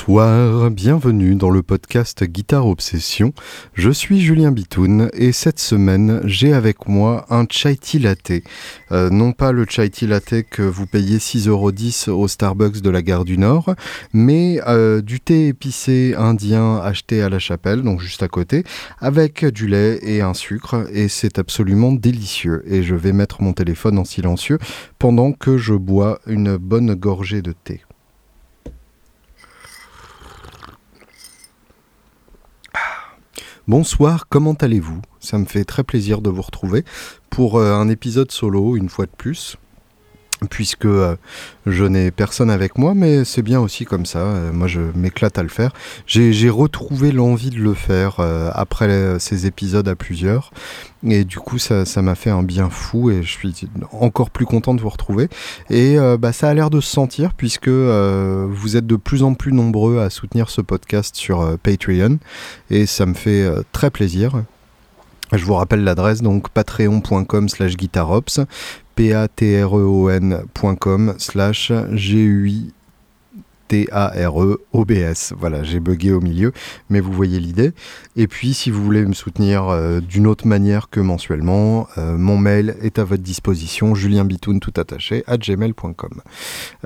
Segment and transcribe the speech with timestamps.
[0.00, 3.34] Bonsoir, bienvenue dans le podcast Guitare Obsession.
[3.74, 8.32] Je suis Julien Bitoun et cette semaine j'ai avec moi un chai tea latte.
[8.92, 13.02] Euh, non pas le chai tea latte que vous payez 6,10€ au Starbucks de la
[13.02, 13.74] gare du Nord,
[14.14, 18.64] mais euh, du thé épicé indien acheté à la chapelle, donc juste à côté,
[19.00, 22.62] avec du lait et un sucre et c'est absolument délicieux.
[22.66, 24.58] Et je vais mettre mon téléphone en silencieux
[24.98, 27.82] pendant que je bois une bonne gorgée de thé.
[33.70, 35.00] Bonsoir, comment allez-vous?
[35.20, 36.84] Ça me fait très plaisir de vous retrouver
[37.30, 39.58] pour euh, un épisode solo, une fois de plus
[40.48, 41.16] puisque euh,
[41.66, 44.20] je n'ai personne avec moi, mais c'est bien aussi comme ça.
[44.20, 45.72] Euh, moi, je m'éclate à le faire.
[46.06, 50.52] J'ai retrouvé l'envie de le faire euh, après ces épisodes à plusieurs,
[51.04, 54.74] et du coup, ça m'a fait un bien fou, et je suis encore plus content
[54.74, 55.28] de vous retrouver.
[55.68, 59.52] Et bah, ça a l'air de se sentir, puisque vous êtes de plus en plus
[59.52, 62.18] nombreux à soutenir ce podcast sur Patreon,
[62.70, 64.42] et ça me fait très plaisir.
[65.32, 68.40] Je vous rappelle l'adresse donc patreon.com slash guitarops
[69.00, 72.72] patreon.com slash g
[73.68, 75.32] T-A-R-E-O-B-S.
[75.38, 76.52] Voilà, j'ai bugué au milieu,
[76.88, 77.72] mais vous voyez l'idée.
[78.16, 82.36] Et puis, si vous voulez me soutenir euh, d'une autre manière que mensuellement, euh, mon
[82.36, 86.20] mail est à votre disposition, julienbitoun tout attaché, à gmail.com.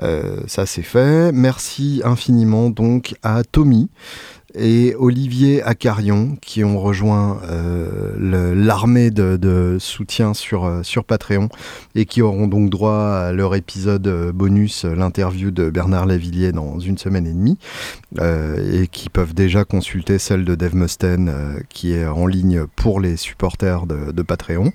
[0.03, 1.31] Euh, ça, c'est fait.
[1.31, 3.89] Merci infiniment donc à Tommy
[4.57, 11.49] et Olivier Acarion qui ont rejoint euh, l'armée de, soutien sur, euh, sur Patreon
[11.95, 16.79] et qui auront donc droit à leur épisode euh, bonus, l'interview de Bernard Lavillier dans
[16.79, 17.57] une semaine et demie
[18.17, 23.17] et qui peuvent déjà consulter celle de Dave Mustaine qui est en ligne pour les
[23.17, 24.71] supporters de, de Patreon.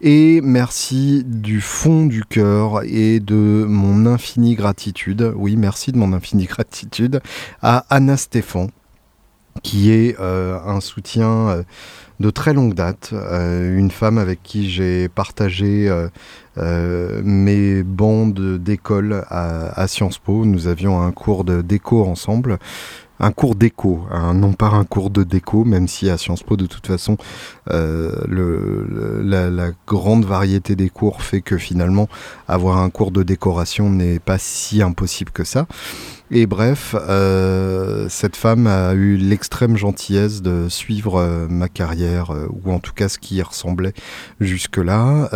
[0.00, 6.12] Et merci du fond du cœur et de mon infinie gratitude, oui merci de mon
[6.12, 7.20] infinie gratitude
[7.62, 8.70] à Anna Stéphane
[9.62, 11.62] qui est euh, un soutien euh,
[12.20, 15.90] de très longue date, euh, une femme avec qui j'ai partagé
[16.56, 20.44] mes bandes d'école à, Sciences Po.
[20.44, 22.58] Nous avions un cours de déco ensemble
[23.20, 26.56] un cours d'écho, hein, non pas un cours de déco, même si à Sciences Po,
[26.56, 27.16] de toute façon,
[27.68, 32.08] le, la, la, grande variété des cours fait que finalement,
[32.48, 35.66] avoir un cours de décoration n'est pas si impossible que ça.
[36.30, 42.48] Et bref, euh, cette femme a eu l'extrême gentillesse de suivre euh, ma carrière, euh,
[42.50, 43.92] ou en tout cas ce qui y ressemblait
[44.40, 45.28] jusque-là,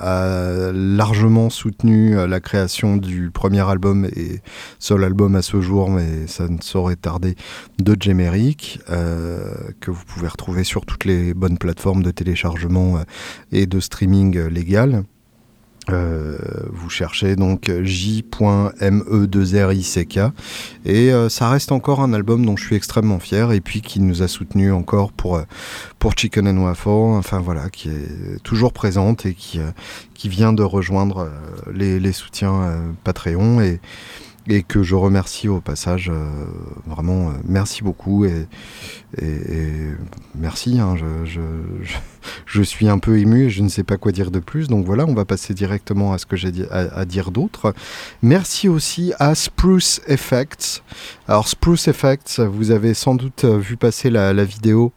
[0.00, 4.40] a largement soutenu la création du premier album et
[4.78, 7.36] seul album à ce jour, mais ça ne saurait tarder,
[7.78, 13.00] de Jemeric, que vous pouvez retrouver sur toutes les bonnes plateformes de téléchargement
[13.52, 15.04] et de streaming légal.
[15.88, 16.36] Euh,
[16.70, 20.30] vous cherchez donc J.me2rick
[20.84, 24.00] et euh, ça reste encore un album dont je suis extrêmement fier et puis qui
[24.00, 25.44] nous a soutenu encore pour, euh,
[25.98, 29.58] pour Chicken and Waffle, enfin voilà, qui est toujours présente et qui,
[30.14, 31.30] qui vient de rejoindre
[31.72, 33.62] les, les soutiens Patreon.
[33.62, 33.80] Et
[34.50, 36.10] et que je remercie au passage.
[36.12, 36.28] Euh,
[36.84, 38.46] vraiment, euh, merci beaucoup et,
[40.34, 40.78] merci.
[40.80, 40.96] Hein,
[42.46, 44.66] je, suis un peu ému et je ne sais pas quoi dire de plus.
[44.68, 47.74] Donc voilà, on va passer directement à ce que j'ai à, dire d'autre.
[48.22, 50.82] Merci aussi à Spruce Effects.
[51.28, 54.92] Alors Spruce Effects, vous avez sans doute vu passer la, vidéo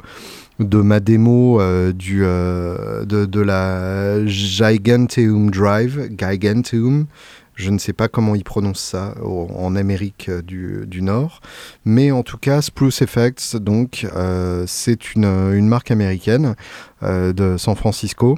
[0.60, 7.08] de ma démo euh, du, de, de, la Giganteum Drive, Giganteum,
[7.56, 11.42] je ne sais pas comment ils prononcent ça en Amérique euh, du, Nord.
[11.86, 16.56] Mais en tout cas, Spruce Effects, donc, euh, c'est une, marque américaine
[17.04, 18.38] euh, de San Francisco.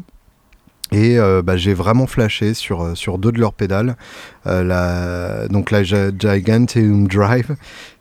[0.92, 3.98] Et bah, j'ai vraiment flashé sur, sur deux de leurs pédales.
[4.46, 7.56] donc la Giganteum Drive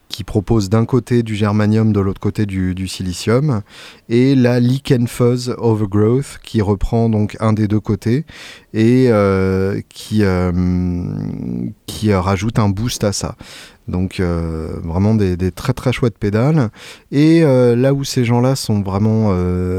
[0.09, 3.63] qui propose d'un côté du germanium, de l'autre côté du, silicium,
[4.09, 8.25] et la Lichen Fuzz Overgrowth qui reprend donc un des deux côtés
[8.73, 10.53] et euh, qui, euh,
[11.87, 13.37] qui rajoute un boost à ça.
[13.87, 16.71] Donc euh, vraiment des, très très chouettes pédales.
[17.11, 19.35] Et là où ces gens-là sont vraiment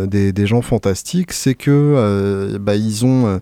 [0.05, 3.39] des, des, gens fantastiques, c'est que bah, ils ont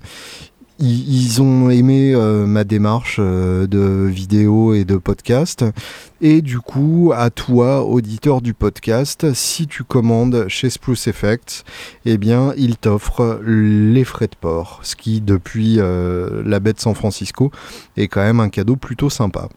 [0.79, 5.65] ils, ont aimé euh, ma démarche euh, de vidéo et de podcast.
[6.21, 11.63] Et du coup, à toi, auditeur du podcast, si tu commandes chez Spruce Effects,
[12.05, 14.79] eh bien, ils t'offrent les frais de port.
[14.83, 17.51] Ce qui, depuis euh, la baie de San Francisco,
[17.97, 19.49] est quand même un cadeau plutôt sympa.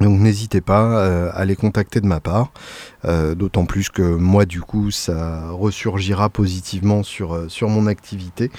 [0.00, 2.52] Donc n'hésitez pas euh, à les contacter de ma part,
[3.04, 8.50] euh, d'autant plus que moi du coup ça ressurgira positivement sur, euh, sur mon activité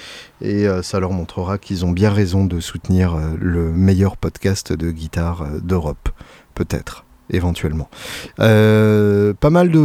[0.41, 5.45] et ça leur montrera qu'ils ont bien raison de soutenir le meilleur podcast de guitare
[5.61, 6.09] d'Europe,
[6.55, 7.05] peut-être.
[7.31, 7.89] Éventuellement.
[8.37, 9.79] pas mal de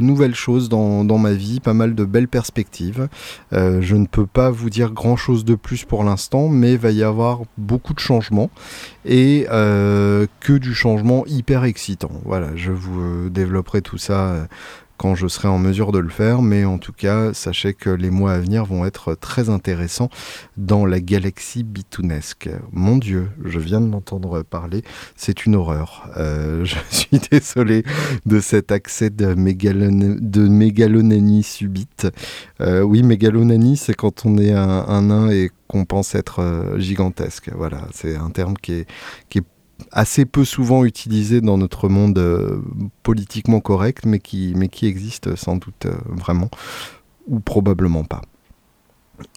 [0.00, 3.08] nouvelles choses dans, dans, ma vie, pas mal de belles perspectives.
[3.52, 6.90] je ne peux pas vous dire grand chose de plus pour l'instant, mais il va
[6.90, 8.50] y avoir beaucoup de changements
[9.04, 12.10] et que du changement hyper excitant.
[12.24, 14.46] Voilà, je vous développerai tout ça
[14.96, 18.10] quand je serai en mesure de le faire, mais en tout cas, sachez que les
[18.10, 20.08] mois à venir vont être très intéressants
[20.56, 22.48] dans la galaxie bitounesque.
[22.72, 24.82] Mon Dieu, je viens de m'entendre parler,
[25.16, 26.08] c'est une horreur.
[26.16, 27.84] Euh, je suis désolé
[28.26, 32.06] de cet accès de, mégalonanie subite.
[32.60, 37.50] Euh, oui, mégalonanie, c'est quand on est un, nain et qu'on pense être euh, gigantesque.
[37.54, 38.86] Voilà, c'est un terme qui est,
[39.28, 39.44] qui est
[39.90, 42.60] assez peu souvent utilisé dans notre monde euh,
[43.02, 46.50] politiquement correct, mais qui, mais existe sans doute euh, vraiment,
[47.26, 48.22] ou probablement pas.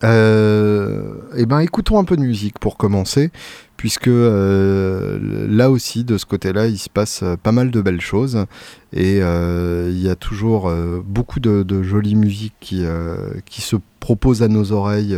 [0.03, 3.29] Euh, eh ben, écoutons un peu de musique pour commencer,
[3.77, 8.45] puisque là aussi, de ce côté-là, il se passe pas mal de belles choses,
[8.91, 10.73] et il y a toujours
[11.05, 15.15] beaucoup de, jolies musiques qui, se proposent à nos oreilles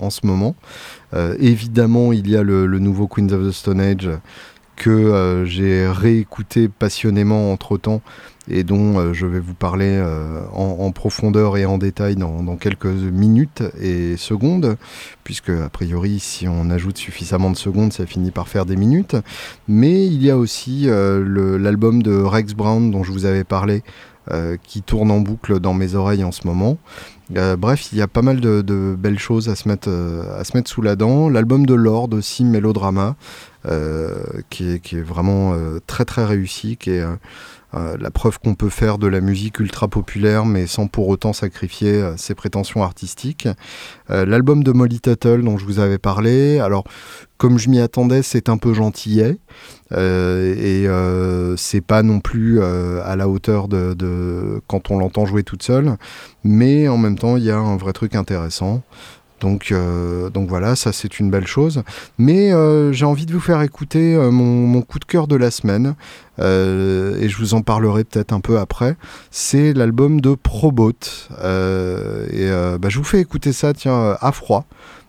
[0.00, 0.56] en ce moment.
[1.38, 4.10] évidemment, il y a le, nouveau Queens of the Stone Age
[4.80, 8.00] que euh, j'ai réécouté passionnément entre-temps
[8.48, 12.86] et dont euh, je vais vous parler euh, en, profondeur et en détail dans, quelques
[12.86, 14.78] minutes et secondes,
[15.22, 19.16] puisque a priori si on ajoute suffisamment de secondes, ça finit par faire des minutes.
[19.68, 23.82] Mais il y a aussi l'album de Rex Brown dont je vous avais parlé,
[24.62, 26.78] qui tourne en boucle dans mes oreilles en ce moment.
[27.30, 30.70] Bref, il y a pas mal de, belles choses à se mettre, à se mettre
[30.70, 31.28] sous la dent.
[31.28, 33.16] L'album de Lord aussi, Mélodrama,
[33.66, 36.78] euh, qui, est, vraiment euh, très très réussi,
[37.74, 41.32] euh, la preuve qu'on peut faire de la musique ultra populaire mais sans pour autant
[41.32, 43.48] sacrifier ses prétentions artistiques.
[44.08, 46.84] L'album de Molly Tuttle dont je vous avais parlé, alors
[47.38, 49.38] comme je m'y attendais, c'est un peu gentillet
[49.92, 50.86] et
[51.56, 55.96] c'est pas non plus à la hauteur de quand on l'entend jouer toute seule,
[56.42, 58.82] mais en même temps il y a un vrai truc intéressant.
[59.40, 61.82] Donc, euh, donc voilà, ça c'est une belle chose.
[62.18, 65.50] Mais euh, j'ai envie de vous faire écouter euh, mon, coup de cœur de la
[65.50, 65.94] semaine,
[66.38, 68.96] et je vous en parlerai peut-être un peu après.
[69.30, 70.92] C'est l'album de Probot.
[70.92, 72.48] et
[72.80, 74.64] bah, je vous fais écouter ça, tiens, à froid,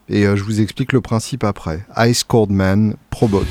[0.09, 1.85] et je vous explique le principe après.
[1.97, 3.45] Ice Cold Man, Probot.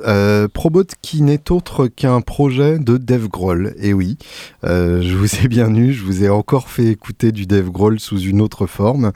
[0.00, 0.31] uh,
[1.02, 3.74] Qui n'est autre qu'un projet de Dev Grohl.
[3.78, 4.16] Et oui,
[4.62, 7.98] euh, je vous ai bien eu, je vous ai encore fait écouter du Dev Grohl
[7.98, 9.10] sous une autre forme.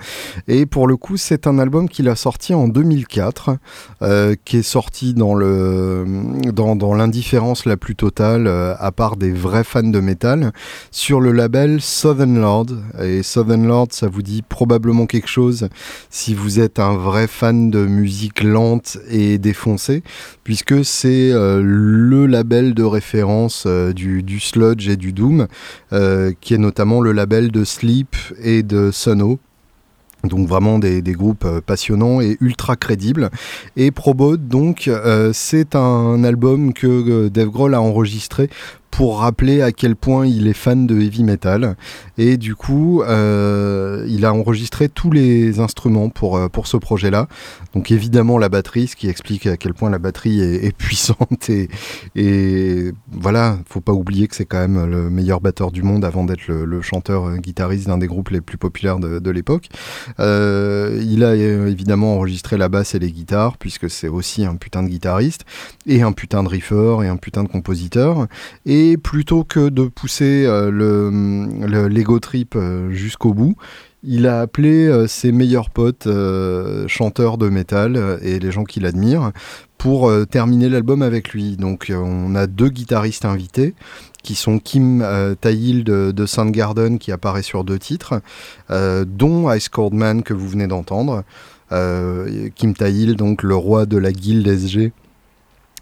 [0.49, 3.59] Et pour le coup, c'est un album qu'il a sorti en 2004,
[4.03, 6.05] euh, qui est sorti dans le
[6.53, 10.53] dans, l'indifférence la plus totale, à part des vrais fans de métal,
[10.91, 12.67] sur le label Southern Lord.
[13.01, 15.69] Et Southern Lord, ça vous dit probablement quelque chose
[16.11, 20.03] si vous êtes un vrai fan de musique lente et défoncé,
[20.43, 25.47] puisque c'est euh, le label de référence euh, du, sludge et du doom,
[25.93, 29.39] euh, qui est notamment le label de Sleep et de Sono.
[30.25, 33.31] Donc vraiment des, groupes passionnants et ultra crédibles.
[33.77, 34.91] Et Probot, donc,
[35.33, 38.51] c'est un album que Dave Grohl a enregistré
[38.97, 41.77] pour rappeler à quel point il est fan de heavy metal.
[42.17, 47.29] Et du coup, euh, il a enregistré tous les instruments pour, euh, pour ce projet-là.
[47.75, 51.51] Donc évidemment la batterie, ce qui explique à quel point la batterie est, puissante.
[51.51, 51.69] Et,
[52.15, 56.25] et voilà, faut pas oublier que c'est quand même le meilleur batteur du monde avant
[56.25, 57.37] d'être le, chanteur euh,
[57.87, 59.69] d'un des groupes les plus populaires de, l'époque.
[60.19, 64.89] il a évidemment enregistré la basse et les guitares, puisque c'est aussi un putain de
[64.89, 65.45] guitariste,
[65.87, 68.27] et un putain de riffer, et un putain de compositeur.
[68.65, 73.57] Et plutôt que de pousser euh, le, l'ego trip euh, jusqu'au bout,
[74.03, 76.09] il a appelé euh, ses meilleurs potes
[76.87, 79.33] chanteurs de métal et les gens qui l'admirent
[79.79, 81.57] pour terminer l'album avec lui.
[81.57, 83.75] Donc on a deux guitaristes invités
[84.23, 88.21] qui sont Kim euh, de, de Soundgarden qui apparaît sur deux titres,
[88.71, 91.25] dont Ice Cold Man que vous venez d'entendre.
[91.71, 94.93] Kim Tail, donc le roi de la guilde SG,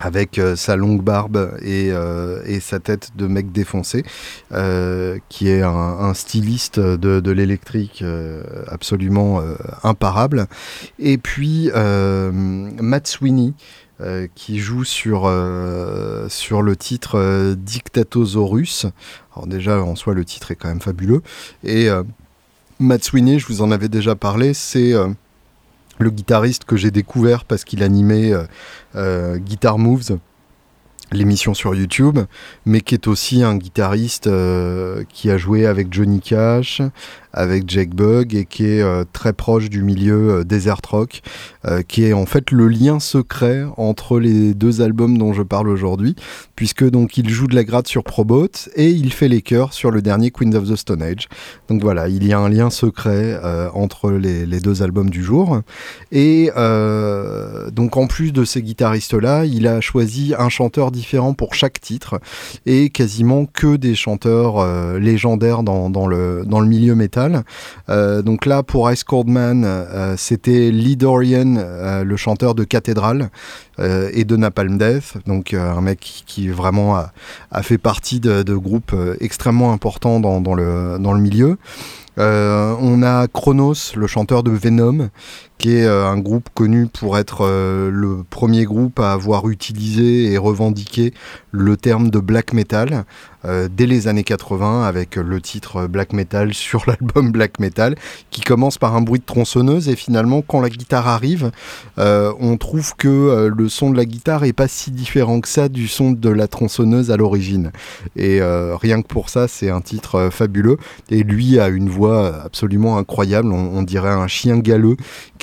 [0.01, 4.05] avec euh, sa longue barbe et, euh, et, sa tête de mec défoncé,
[4.53, 8.05] euh, qui est un, styliste de, l'électrique
[8.69, 9.43] absolument
[9.83, 10.47] imparable.
[10.99, 13.55] Et puis Matt Sweeney,
[14.35, 15.23] qui joue sur,
[16.29, 18.87] sur le titre Dictatosaurus.
[19.35, 21.23] Alors déjà, en soi, le titre est quand même fabuleux.
[21.65, 21.89] Et
[22.79, 24.95] Matt Sweeney, je vous en avais déjà parlé, c'est
[25.99, 28.45] le guitariste que j'ai découvert parce qu'il animait euh,
[28.97, 30.19] euh, Guitar Moves
[31.13, 32.19] l'émission sur YouTube,
[32.67, 36.83] mais qui est aussi un guitariste euh, qui a joué avec Johnny Cash,
[37.35, 41.23] avec Jake Bug et qui est euh, très proche du milieu euh, desert rock,
[41.89, 46.15] qui est en fait le lien secret entre les deux albums dont je parle aujourd'hui,
[46.57, 49.91] puisque donc il joue de la gratte sur Probot et il fait les chœurs sur
[49.91, 51.27] le dernier Queens of the Stone Age.
[51.69, 53.41] Donc voilà, il y a un lien secret
[53.73, 55.63] entre les, deux albums du jour.
[56.13, 56.51] Et
[57.73, 62.21] donc en plus de ces guitaristes-là, il a choisi un chanteur différent pour chaque titre
[62.67, 67.24] et quasiment que des chanteurs euh, légendaires dans, dans, le, dans le milieu métal.
[67.89, 71.57] Euh, donc là, pour Ice Cold Man, euh, c'était Lee Dorian,
[72.05, 73.31] le chanteur de Cathédrale
[73.79, 79.73] et de Napalm Death, donc un mec qui, vraiment a, fait partie de, groupes extrêmement
[79.73, 81.59] importants dans, le, milieu.
[82.19, 85.11] Euh, on a Chronos, le chanteur de Venom,
[85.59, 90.33] qui est euh, un groupe connu pour être euh, le premier groupe à avoir utilisé
[90.33, 91.15] et revendiqué
[91.53, 93.05] le terme de black metal
[93.77, 97.95] dès les années 80 avec le titre black metal sur l'album black metal
[98.31, 101.51] qui commence par un bruit de tronçonneuse et finalement quand la guitare arrive
[101.99, 105.89] on trouve que le son de la guitare est pas si différent que ça du
[105.89, 107.71] son de la tronçonneuse à l'origine
[108.17, 110.79] et rien que pour ça c'est un titre fabuleux
[111.11, 113.53] et lui a une voix absolument incroyable.
[113.53, 114.97] On, dirait un chien galeux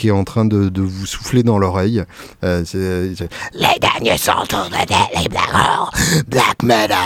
[0.08, 2.04] est en train de, vous souffler dans l'oreille.
[2.44, 5.30] Euh, les derniers sont les
[6.28, 6.98] Black Metal,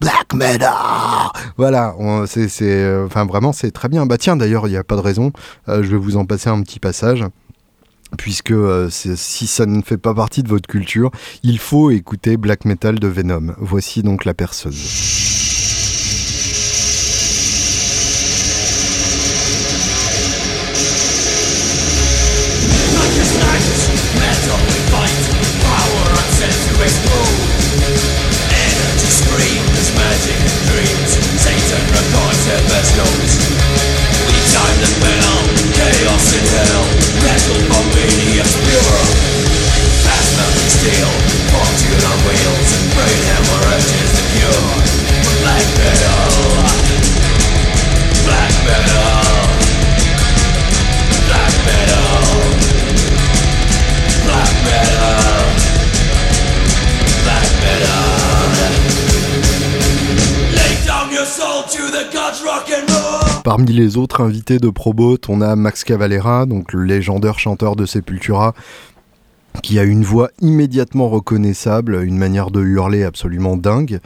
[0.00, 0.72] Black Metal.
[1.56, 1.94] Voilà,
[2.26, 4.06] c'est, euh, enfin vraiment c'est très bien.
[4.06, 5.32] Bah tiens d'ailleurs il n'y a pas de raison.
[5.68, 7.24] Euh, je vais vous en passer un petit passage
[8.16, 8.54] puisque
[8.90, 11.10] si ça ne fait pas partie de votre culture,
[11.42, 13.54] il faut écouter Black Metal de Venom.
[13.58, 15.35] Voici donc la perceuse.
[63.44, 67.86] Parmi les autres invités de Probot, on a Max Cavalera, donc le légendaire chanteur de
[67.86, 68.54] Sepultura,
[69.62, 74.00] qui a une voix immédiatement reconnaissable, une manière de hurler absolument dingue.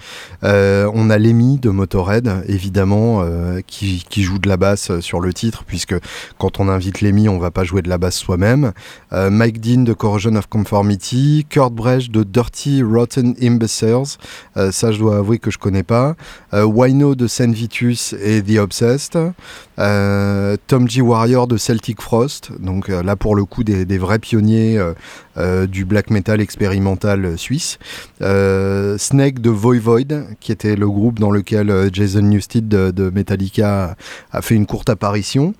[0.45, 5.33] Euh, on a Lemmy de Motorhead, évidemment, euh, qui, joue de la basse sur le
[5.33, 5.95] titre, puisque
[6.39, 8.73] quand on invite Lemmy, on va pas jouer de la basse soi-même.
[9.13, 14.19] Euh, Mike Dean de Corrosion of Conformity, Kurt Brecht de Dirty Rotten Imbeciles,
[14.71, 16.17] ça je dois avouer que je connais pas.
[16.53, 19.19] Wino de Saint Vitus et The Obsessed.
[19.77, 21.01] Tom G.
[21.01, 24.79] Warrior de Celtic Frost, donc là pour le coup des vrais pionniers
[25.41, 27.79] euh, du black metal expérimental suisse.
[28.23, 33.97] Euh, Snake de Voivod, qui était le groupe dans lequel euh, Jason Newsted de, Metallica
[34.33, 35.55] a fait une courte apparition.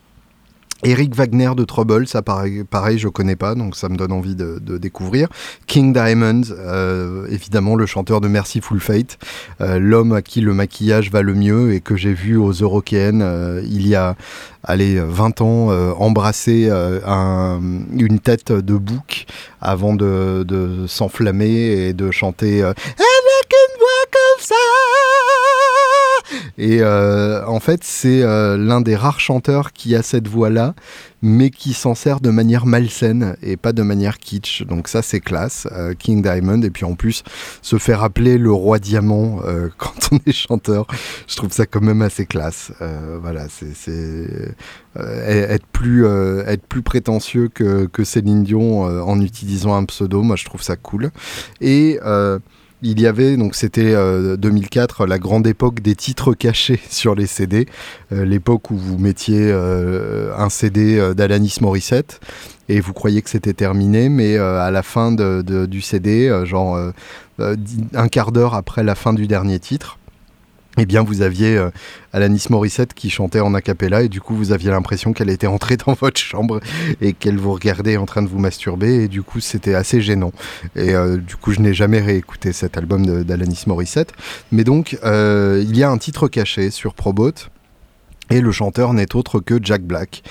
[0.83, 4.35] Eric Wagner de Trouble, ça pareil, pareil, je connais pas, donc ça me donne envie
[4.35, 5.29] de, découvrir.
[5.67, 6.43] King Diamond,
[7.29, 9.19] évidemment le chanteur de Mercyful Fate,
[9.61, 13.25] l'homme à qui le maquillage va le mieux et que j'ai vu aux Eurokéennes
[13.65, 14.17] il y a
[14.65, 17.59] allez, 20 ans, euh, embrasser euh,
[17.93, 19.27] une tête de bouc
[19.61, 24.55] avant de, s'enflammer et de chanter euh, avec une voix comme ça
[26.59, 30.75] Et en fait, c'est l'un des rares chanteurs qui a cette voix-là,
[31.23, 34.63] mais qui s'en sert de manière malsaine et pas de manière kitsch.
[34.63, 35.69] Donc ça, c'est classe,
[35.99, 36.63] King Diamond.
[36.63, 37.23] Et puis en plus,
[37.63, 39.41] se faire appeler le roi diamant
[39.79, 40.87] quand on est chanteur,
[41.27, 42.73] je trouve ça quand même assez classe.
[43.21, 44.55] voilà, c'est
[44.97, 50.23] être plus être plus prétentieux que, que Céline Dion en utilisant un pseudo.
[50.23, 51.11] Moi, je trouve ça cool.
[51.61, 51.99] Et
[52.83, 53.95] il y avait, donc c'était
[54.37, 57.67] 2004, euh, la grande époque des titres cachés sur les CD,
[58.13, 62.21] euh, l'époque où vous mettiez euh, un CD d'Alanis Morissette
[62.69, 66.79] et vous croyez que c'était terminé, mais à la fin du CD, genre
[67.41, 69.99] un quart d'heure après la fin du dernier titre,
[70.79, 71.71] eh bien, vous aviez euh,
[72.13, 75.49] Alanis Morissette qui chantait en a cappella et du coup, vous aviez l'impression qu'elle était
[75.49, 76.61] entrée dans votre chambre
[77.01, 80.33] et qu'elle vous regardait en train de vous masturber et du coup, c'était assez gênant.
[80.77, 84.13] Et euh, du coup, je n'ai jamais réécouté cet album d'Alanis Morissette.
[84.53, 87.33] Mais donc, euh, il y a un titre caché sur Probot.
[88.33, 90.23] Et le chanteur n'est autre que Jack Black,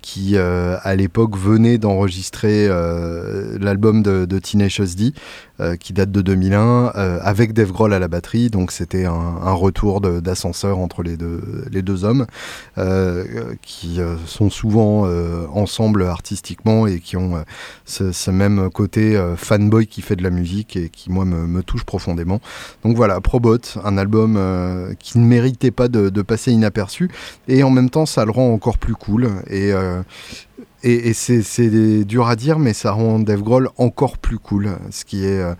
[0.00, 5.14] qui à l'époque venait d'enregistrer l'album de, de Tenacious D,
[5.60, 8.50] euh, qui date de 2001, euh, avec Dave Grohl à la batterie.
[8.50, 12.26] Donc c'était un, retour d'ascenseur entre les deux, hommes,
[12.76, 15.06] euh, qui sont souvent
[15.52, 17.44] ensemble artistiquement et qui ont
[17.84, 21.84] ce, même côté fanboy qui fait de la musique et qui, moi, me, me touche
[21.84, 22.40] profondément.
[22.82, 24.36] Donc voilà, Probot, un album
[24.98, 27.10] qui ne méritait pas de, de, passer inaperçu,
[27.46, 29.30] et en même temps, ça le rend encore plus cool.
[29.48, 29.72] Et
[30.84, 35.24] et, c'est dur à dire, mais ça rend Dave Grohl encore plus cool, ce qui
[35.24, 35.54] est, euh,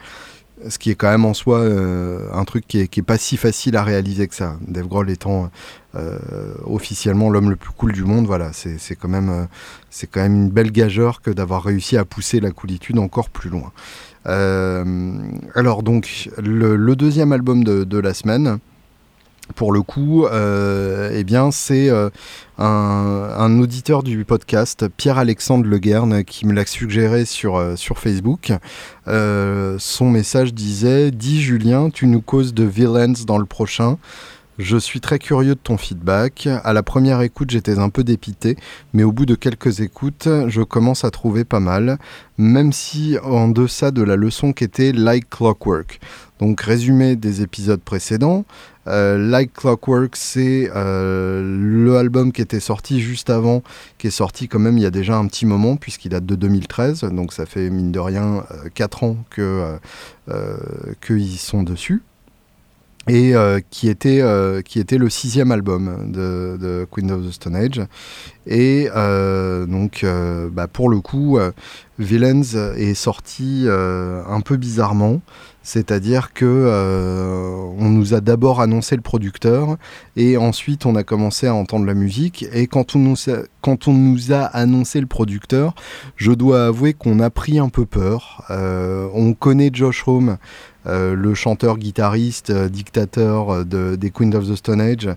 [0.69, 3.77] ce qui est quand même en soi euh, un truc qui est, pas si facile
[3.77, 4.57] à réaliser que ça.
[4.69, 5.51] Dave Grohl étant
[5.95, 6.19] euh,
[6.65, 9.49] officiellement l'homme le plus cool du monde, voilà, c'est quand même
[9.91, 13.51] c'est quand même une belle gageure que d'avoir réussi à pousser la coolitude encore plus
[13.51, 13.73] loin.
[14.27, 18.59] alors donc le, deuxième album de la semaine
[19.55, 22.09] pour le coup, euh, eh bien, c'est euh,
[22.59, 28.53] un, auditeur du podcast, Pierre-Alexandre Leguerne, qui me l'a suggéré sur, euh, sur Facebook.
[29.07, 33.99] son message disait Dis Julien, tu nous causes de villains dans le prochain.
[34.59, 36.49] Je suis très curieux de ton feedback.
[36.63, 38.57] À la première écoute, j'étais un peu dépité,
[38.93, 41.99] mais au bout de quelques écoutes, je commence à trouver pas mal,
[42.39, 45.99] même si en deçà de la leçon qu'était Like Clockwork.
[46.39, 48.45] Donc, résumé des épisodes précédents.
[48.87, 53.65] Euh, like Clockwork, c'est euh, le album qui était sorti juste avant,
[53.99, 56.37] qui est sorti quand même il y a déjà un petit moment, puisqu'il date de
[56.37, 59.79] 2013, donc ça fait mine de rien 4 euh, ans que
[61.01, 62.03] qu'ils sont dessus
[63.09, 63.35] et
[63.71, 64.23] qui, était,
[64.65, 67.83] qui était le sixième album de, de, Queen of the Stone Age.
[68.47, 68.89] Et
[69.67, 70.07] donc,
[70.53, 71.39] bah, pour le coup,
[71.99, 72.43] Villains
[72.77, 75.21] est sorti un peu bizarrement.
[75.65, 79.79] C'est-à-dire que euh, on nous a d'abord annoncé le producteur
[80.15, 82.45] et ensuite on a commencé à entendre la musique.
[82.53, 85.75] Et quand on nous a, annoncé le producteur,
[86.17, 88.45] je dois avouer qu'on a pris un peu peur.
[88.51, 90.37] Euh, on connaît Josh Home,
[90.87, 95.09] euh, le chanteur-guitariste, dictateur de, des Queens of the Stone Age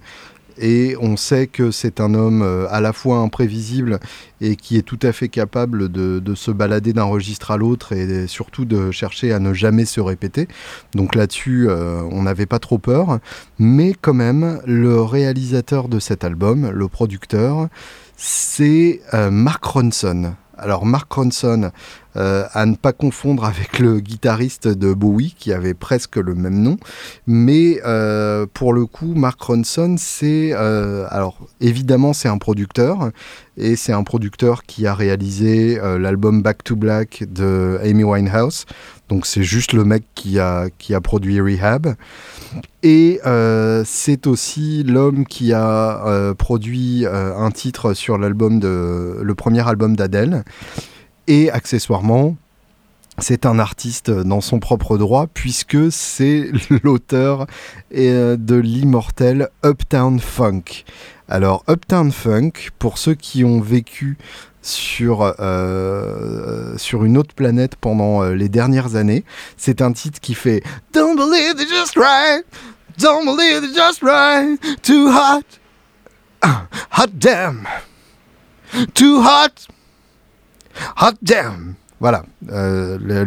[0.59, 3.99] et on sait que c'est un homme euh, à la fois imprévisible
[4.41, 8.27] et qui est tout à fait capable de, se balader d'un registre à l'autre et
[8.27, 10.47] surtout de chercher à ne jamais se répéter.
[10.93, 13.19] Donc là-dessus, euh, on n'avait pas trop peur.
[13.59, 17.67] Mais quand même, le réalisateur de cet album, le producteur,
[18.15, 20.33] c'est euh, Mark Ronson.
[20.57, 21.71] Alors Mark Ronson,
[22.17, 26.59] euh, à ne pas confondre avec le guitariste de Bowie qui avait presque le même
[26.61, 26.77] nom,
[27.27, 33.11] mais euh, pour le coup, Mark Ronson, c'est euh, alors évidemment c'est un producteur
[33.55, 38.65] et c'est un producteur qui a réalisé l'album Back to Black de Amy Winehouse.
[39.09, 41.95] Donc c'est juste le mec qui a, qui a produit Rehab.
[42.83, 43.19] Et
[43.85, 50.43] c'est aussi l'homme qui a produit un titre sur l'album de le premier album d'Adèle.
[51.27, 52.37] Et accessoirement,
[53.19, 56.51] c'est un artiste dans son propre droit puisque c'est
[56.83, 57.47] l'auteur
[57.95, 60.85] euh, de l'immortel Uptown Funk.
[61.27, 64.17] Alors Uptown Funk, pour ceux qui ont vécu
[64.61, 69.25] sur, euh, une autre planète pendant euh, les dernières années,
[69.57, 70.63] c'est un titre qui fait
[70.93, 72.45] Don't believe it's just right,
[72.97, 75.43] don't believe it's just right, too hot,
[76.43, 77.67] hot damn,
[78.93, 79.67] too hot.
[81.01, 81.75] Hot damn!
[81.99, 82.25] Voilà,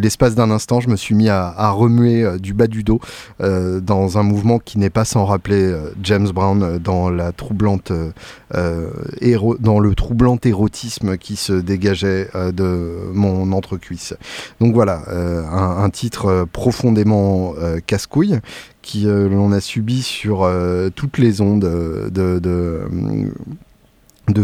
[0.00, 3.00] l'espace d'un instant, je me suis mis à, remuer du bas du dos
[3.40, 7.90] dans un mouvement qui n'est pas sans rappeler James Brown dans la troublante
[8.52, 14.14] dans le troublant érotisme qui se dégageait de mon entrecuisse.
[14.60, 17.54] Donc voilà, un, titre profondément
[17.86, 18.38] casse-couille
[18.82, 20.48] qui l'on a subi sur
[20.94, 21.60] toutes les ondes
[22.12, 22.82] de de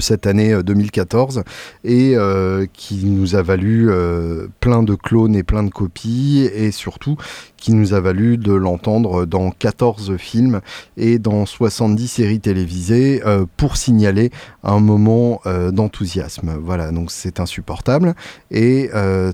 [0.01, 1.43] cette année 2014 euh,
[1.85, 6.71] et euh, qui nous a valu euh, plein de clones et plein de copies et
[6.71, 7.17] surtout
[7.67, 10.61] qui nous a valu de l'entendre dans 14 films
[10.97, 13.21] et dans 70 séries télévisées
[13.57, 14.31] pour signaler
[14.63, 15.41] un moment
[15.73, 16.59] d'enthousiasme.
[16.63, 18.15] Voilà, donc c'est insupportable
[18.53, 18.89] et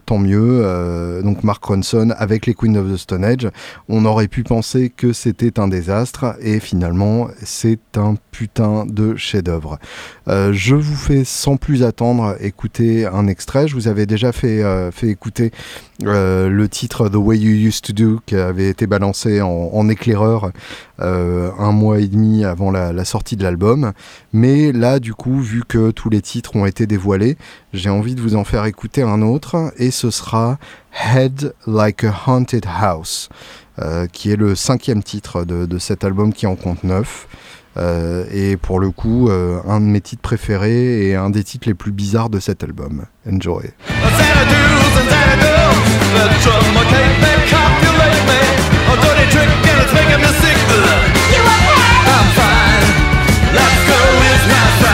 [0.07, 1.21] tant mieux.
[1.23, 3.51] donc Mark Ronson avec les Queen of the Stone Age,
[3.91, 9.79] on aurait pu penser que c'était un désastre et finalement c'est un putain de chef-d'œuvre.
[10.29, 13.69] Euh, je vous fais sans plus attendre écouter un extrait.
[13.69, 15.53] Je vous avais déjà fait, euh, fait écouter
[16.07, 20.53] euh, le titre The Way You Used to Do qui avait été balancé en, éclaireur
[20.99, 23.93] un mois et demi avant la, sortie de l'album.
[24.33, 27.37] Mais là, du coup, vu que tous les titres ont été dévoilés,
[27.73, 30.59] j'ai envie de vous en faire écouter un autre et ce sera
[31.15, 33.29] Head Like a Haunted House.
[34.13, 37.27] qui est le cinquième titre de, cet album qui en compte neuf.
[37.77, 41.69] Euh, et pour le coup, euh, un de mes titres préférés et un des titres
[41.69, 43.05] les plus bizarres de cet album.
[43.27, 43.71] Enjoy.
[51.33, 51.97] You okay?
[52.15, 52.87] I'm fine.
[53.57, 53.99] Let's go,
[54.31, 54.92] it's my.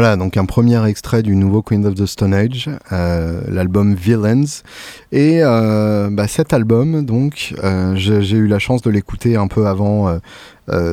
[0.00, 4.62] Voilà, donc un premier extrait du nouveau Queen of the Stone Age, euh, l'album Villains.
[5.12, 9.66] Et euh, bah, cet album, donc, euh, j'ai eu la chance de l'écouter un peu
[9.66, 10.10] avant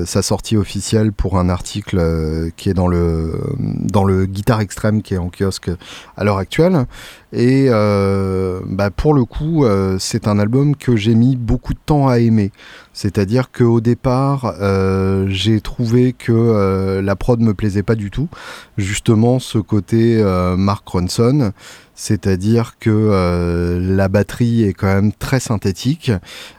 [0.06, 5.14] sa sortie officielle pour un article qui est dans le, dans le Guitare Extrême qui
[5.14, 5.70] est en kiosque
[6.16, 6.86] à l'heure actuelle.
[7.34, 9.66] Et bah, pour le coup,
[10.00, 12.52] c'est un album que j'ai mis beaucoup de temps à aimer.
[12.98, 18.28] C'est-à-dire qu'au départ, euh, j'ai trouvé que euh, la prod me plaisait pas du tout.
[18.76, 21.52] Justement, ce côté euh, Mark Ronson,
[22.00, 26.12] c'est-à-dire que la batterie est quand même très synthétique.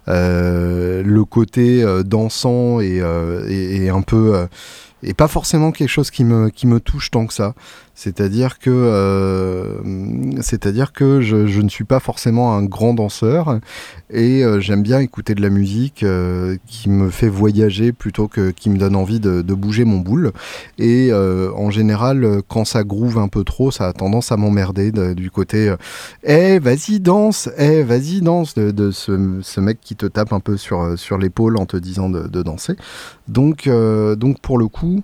[0.06, 4.48] le côté dansant et, un peu
[5.02, 7.54] et pas forcément quelque chose qui me, qui me touche tant que ça.
[7.98, 9.82] C'est-à-dire que, euh,
[11.20, 13.58] je, ne suis pas forcément un grand danseur
[14.08, 18.52] et euh, j'aime bien écouter de la musique euh, qui me fait voyager plutôt que
[18.52, 20.30] qui me donne envie de, bouger mon boule.
[20.78, 25.32] Et en général, quand ça groove un peu trop, ça a tendance à m'emmerder du
[25.32, 25.74] côté
[26.22, 30.96] Eh, vas-y, danse Eh, vas-y, danse de, ce, mec qui te tape un peu sur,
[30.96, 32.74] sur l'épaule en te disant de, de danser.
[33.26, 35.02] Donc, donc, pour le coup,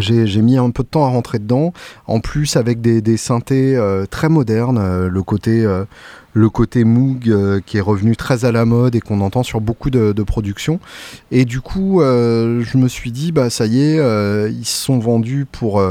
[0.00, 1.72] j'ai mis un peu de temps à rentrer dedans.
[2.06, 5.84] En plus, avec des, synthés euh, très modernes, euh, le côté, euh,
[6.32, 9.90] le côté Moog qui est revenu très à la mode et qu'on entend sur beaucoup
[9.90, 10.78] de, productions.
[11.30, 15.46] Et du coup, je me suis dit, bah ça y est, ils se sont vendus
[15.50, 15.82] pour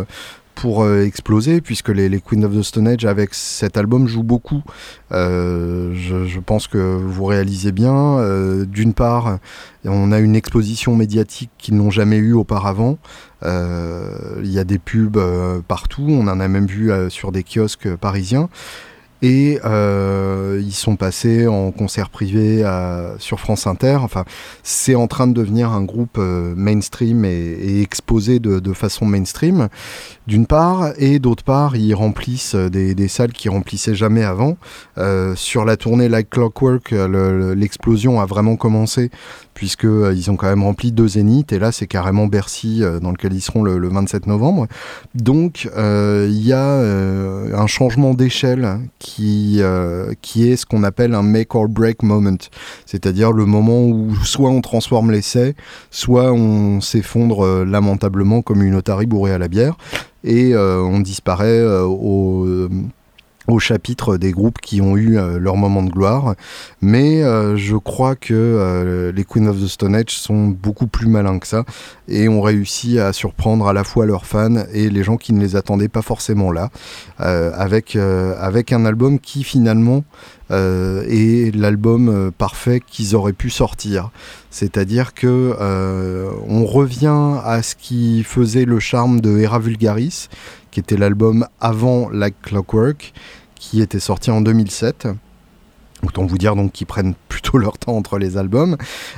[0.61, 4.63] pour exploser, puisque les, Queen of the Stone Age avec cet album jouent beaucoup.
[5.11, 8.17] je, je, pense que vous réalisez bien.
[8.65, 9.39] D'une part,
[9.85, 12.97] on a une exposition médiatique qu'ils n'ont jamais eu auparavant.
[13.43, 17.31] Euh, il y a des pubs euh, partout, on en a même vu euh, sur
[17.31, 18.49] des kiosques parisiens.
[19.21, 22.63] Et euh, ils sont passés en concert privé
[23.17, 23.97] sur France Inter.
[24.01, 24.25] Enfin,
[24.63, 29.69] c'est en train de devenir un groupe euh, mainstream et, exposé de, façon mainstream,
[30.27, 34.57] d'une part, et d'autre part, ils remplissent des, salles qui remplissaient jamais avant.
[34.97, 39.09] Euh, sur la tournée Like Clockwork, l'explosion a vraiment commencé
[39.57, 43.33] puisque ils ont quand même rempli deux zéniths et là c'est carrément Bercy dans lequel
[43.33, 44.67] ils seront le, le 27 novembre.
[45.15, 46.79] Donc il y a
[47.57, 52.37] un changement d'échelle qui, euh, est ce qu'on appelle un make or break moment,
[52.85, 55.55] c'est-à-dire le moment où soit on transforme l'essai,
[55.91, 59.77] soit on s'effondre euh, lamentablement comme une otarie bourrée à la bière,
[60.23, 62.69] et euh, on disparaît au
[63.47, 66.35] au chapitre des groupes qui ont eu euh, leur moment de gloire.
[66.81, 71.07] Mais euh, je crois que euh, les Queen of the Stone Age sont beaucoup plus
[71.07, 71.63] malins que ça
[72.07, 75.39] et ont réussi à surprendre à la fois leurs fans et les gens qui ne
[75.39, 76.69] les attendaient pas forcément là,
[77.17, 80.03] avec, avec un album qui finalement
[80.49, 84.11] est l'album parfait qu'ils auraient pu sortir.
[84.51, 85.53] C'est-à-dire que
[86.47, 90.29] on revient à ce qui faisait le charme de Hera Vulgaris,
[90.71, 93.13] qui était l'album avant Like Clockwork,
[93.59, 95.07] qui était sorti en 2007.
[96.05, 98.77] Autant vous dire donc qu'ils prennent plutôt leur temps entre les albums.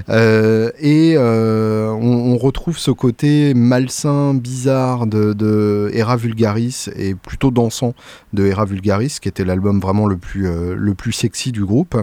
[0.10, 7.52] Euh, et euh, on, retrouve ce côté malsain, bizarre de, de Era Vulgaris et plutôt
[7.52, 7.94] dansant
[8.32, 11.98] de Era Vulgaris, qui était l'album vraiment le plus, euh, le plus sexy du groupe.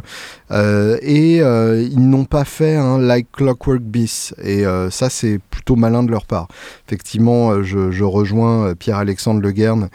[0.50, 4.34] et ils n'ont pas fait un Like Clockwork Bis.
[4.42, 6.48] Et ça, c'est plutôt malin de leur part.
[6.86, 9.88] Effectivement, je, je rejoins Pierre-Alexandre Le Guern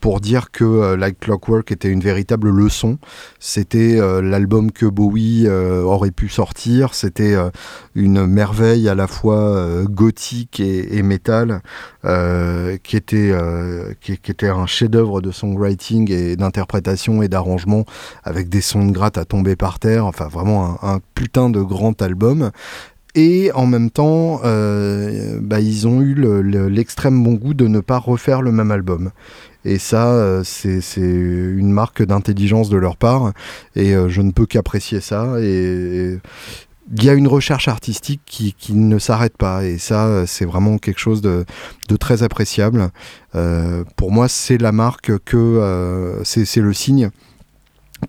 [0.00, 2.98] pour dire que Like Clockwork était une véritable leçon.
[3.38, 6.94] C'était l'album que Bowie euh, aurait pu sortir.
[6.94, 7.50] C'était euh,
[7.94, 11.62] une merveille à la fois gothique et, métal,
[12.02, 13.32] qui, était,
[14.00, 17.84] qui, était un chef-d'œuvre de songwriting et d'interprétation et d'arrangement,
[18.24, 20.06] avec des sons de gratte à tomber par terre.
[20.06, 22.50] Enfin, vraiment un, putain de grand album.
[23.14, 26.14] Et en même temps, bah, ils ont eu
[26.68, 29.10] l'extrême bon goût de ne pas refaire le même album.
[29.64, 33.32] Et ça, euh, c'est une marque d'intelligence de leur part.
[33.76, 35.40] Et euh, je ne peux qu'apprécier ça.
[35.40, 36.18] Et,
[36.94, 40.98] il y a une recherche artistique qui, ne s'arrête pas et ça c'est vraiment quelque
[40.98, 41.44] chose de,
[41.98, 42.90] très appréciable.
[43.34, 47.10] Euh, pour moi c'est la marque que euh, c'est le signe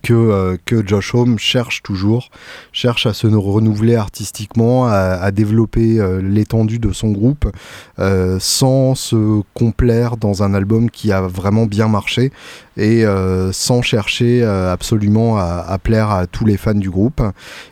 [0.02, 2.30] que, euh, que Josh Homme cherche toujours,
[2.72, 7.50] cherche à se renouveler artistiquement, à, développer euh, l'étendue de son groupe,
[7.98, 12.32] euh, sans se complaire dans un album qui a vraiment bien marché
[12.76, 13.04] et
[13.52, 17.22] sans chercher absolument à, plaire à tous les fans du groupe.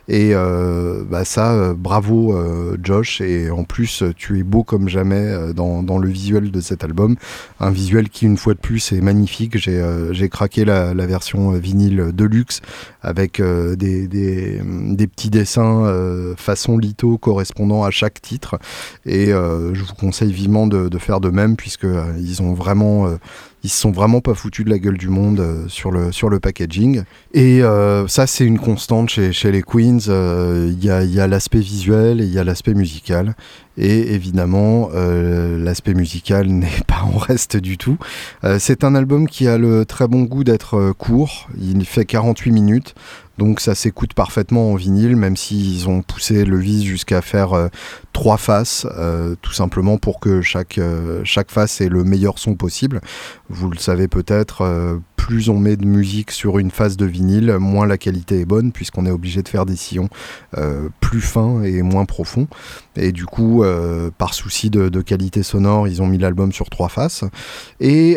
[0.06, 0.32] Et
[1.10, 2.38] bah ça, bravo
[2.80, 7.16] Josh, et en plus tu es beau comme jamais dans, le visuel de cet album,
[7.58, 9.58] un visuel qui une fois de plus est magnifique.
[9.58, 12.60] J'ai craqué la version vinyle de luxe
[13.02, 18.58] avec euh, des, des, petits dessins euh, façon litho correspondant à chaque titre.
[19.04, 21.86] Et euh, je vous conseille vivement de, de faire de même puisque
[22.18, 23.08] ils ont vraiment
[23.64, 26.40] ils se sont vraiment pas foutus de la gueule du monde sur, le, sur le
[26.40, 27.02] packaging.
[27.32, 27.60] Et
[28.08, 30.00] ça, c'est une constante chez, chez les Queens.
[30.08, 33.36] Il y a, y a l'aspect visuel et il y a l'aspect musical.
[33.78, 37.98] Et évidemment, l'aspect musical n'est pas en reste du tout.
[38.58, 41.48] c'est un album qui a le très bon goût d'être court.
[41.60, 42.94] Il fait 48 minutes.
[43.38, 47.68] Donc ça s'écoute parfaitement en vinyle, même s'ils ont poussé le vis jusqu'à faire euh,
[48.12, 52.54] trois faces, euh, tout simplement pour que chaque, euh, chaque face ait le meilleur son
[52.54, 53.00] possible.
[53.48, 57.86] Vous le savez peut-être, plus on met de musique sur une face de vinyle, moins
[57.86, 60.08] la qualité est bonne, puisqu'on est obligé de faire des sillons
[61.00, 62.48] plus fins et moins profonds.
[62.96, 63.62] Et du coup,
[64.16, 67.24] par souci de, de, qualité sonore, ils ont mis l'album sur trois faces.
[67.78, 68.16] Et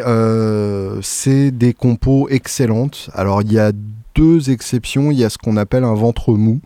[1.02, 3.10] c'est des compos excellentes.
[3.14, 3.74] Alors il y a
[4.16, 5.12] deux exceptions.
[5.12, 6.62] Il y a ce qu'on appelle un ventre mou,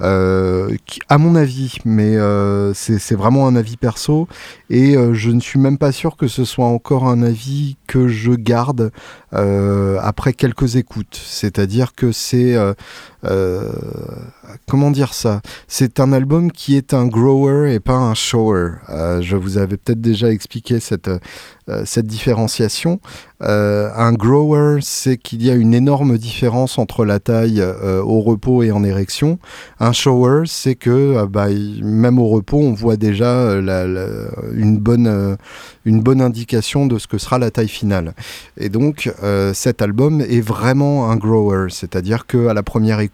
[0.00, 0.74] euh,
[1.08, 4.26] à mon avis, mais euh, c'est vraiment un avis perso,
[4.70, 8.08] et euh, je ne suis même pas sûr que ce soit encore un avis que
[8.08, 8.90] je garde
[9.32, 11.20] après quelques écoutes.
[11.20, 12.56] C'est-à-dire que c'est
[14.68, 15.40] comment dire ça?
[15.68, 18.72] C'est un album qui est un grower et pas un shower.
[19.20, 21.10] je vous avais peut-être déjà expliqué cette
[21.70, 23.00] euh, cette différenciation.
[23.42, 28.20] Euh, un grower, c'est qu'il y a une énorme différence entre la taille euh, au
[28.20, 29.38] repos et en érection.
[29.80, 31.46] Un shower, c'est que bah,
[31.82, 35.38] même au repos, on voit déjà une, bonne,
[35.86, 38.12] une bonne indication de ce que sera la taille finale.
[38.58, 39.10] Et donc,
[39.54, 43.13] cet album est vraiment un grower, c'est-à-dire qu'à la première écoute,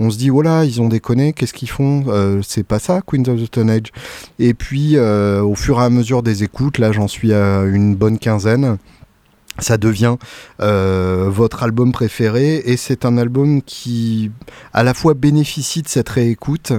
[0.00, 2.04] on se dit, voilà, ils ont déconné, qu'est-ce qu'ils font
[2.42, 3.92] C'est pas ça, Queens of the Stone Age.
[4.38, 8.18] Et puis, au fur et à mesure des écoutes, là, j'en suis à une bonne
[8.18, 8.78] quinzaine
[9.58, 10.16] ça devient
[10.60, 14.30] euh, votre album préféré et c'est un album qui
[14.72, 16.72] à la fois bénéficie de cette réécoute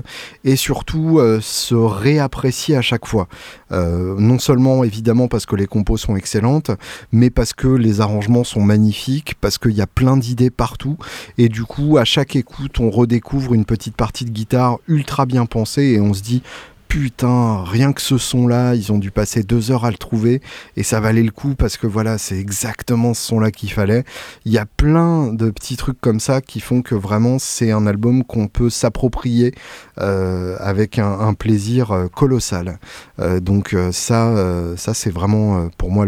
[0.43, 3.27] et surtout euh, se réapprécie à chaque fois.
[3.71, 6.71] Euh, non seulement évidemment parce que les compos sont excellentes,
[7.11, 10.97] mais parce que les arrangements sont magnifiques, parce qu'il y a plein d'idées partout
[11.37, 15.45] et du coup à chaque écoute on redécouvre une petite partie de guitare ultra bien
[15.45, 16.41] pensée et on se dit
[16.89, 20.41] putain, rien que ce son-là, ils ont dû passer deux heures à le trouver
[20.75, 24.03] et ça valait le coup parce que voilà, c'est exactement ce son-là qu'il fallait.
[24.43, 27.85] Il y a plein de petits trucs comme ça qui font que vraiment c'est un
[27.85, 29.53] album qu'on peut s'approprier
[30.01, 32.79] euh, avec un, plaisir euh, colossal.
[33.19, 34.33] Euh, donc ça,
[34.75, 36.07] ça c'est vraiment pour moi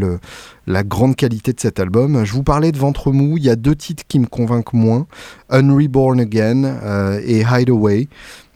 [0.65, 2.25] la grande qualité de cet album.
[2.25, 5.05] Je vous parlais de Ventre Mou, il y a deux titres qui me convainquent moins,
[5.49, 8.07] Unreborn Again et Hideaway.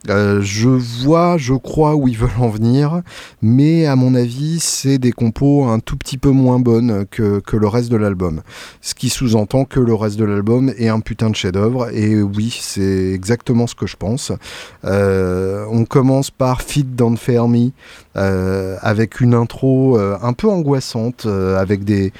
[0.08, 3.02] Euh, je vois, je crois où ils veulent en venir,
[3.42, 7.68] mais à mon avis, c'est des compos un tout petit peu moins bonnes que, le
[7.68, 8.42] reste de l'album.
[8.80, 12.56] Ce qui sous-entend que le reste de l'album est un putain de chef-d'œuvre, et oui,
[12.60, 14.32] c'est exactement ce que je pense.
[14.84, 17.70] Euh, on commence par Fit Don't Fair Me,
[18.16, 22.12] avec une intro un peu angoissante, avec des,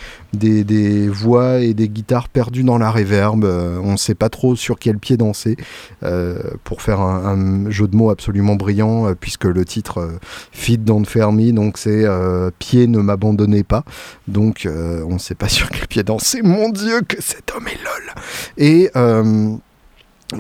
[1.09, 3.45] voix et des guitares perdues dans la réverb.
[3.45, 5.57] on ne sait pas trop sur quel pied danser
[6.65, 10.19] pour faire un, jeu de mots absolument brillant, euh, puisque le titre euh,
[10.53, 13.85] Fit Don't Fermi, donc c'est euh, Pied ne m'abandonnez pas.
[14.29, 16.43] Donc on ne sait pas sur quel pied danser.
[16.43, 18.15] Mon Dieu, que cet homme est lol.
[18.59, 18.91] Et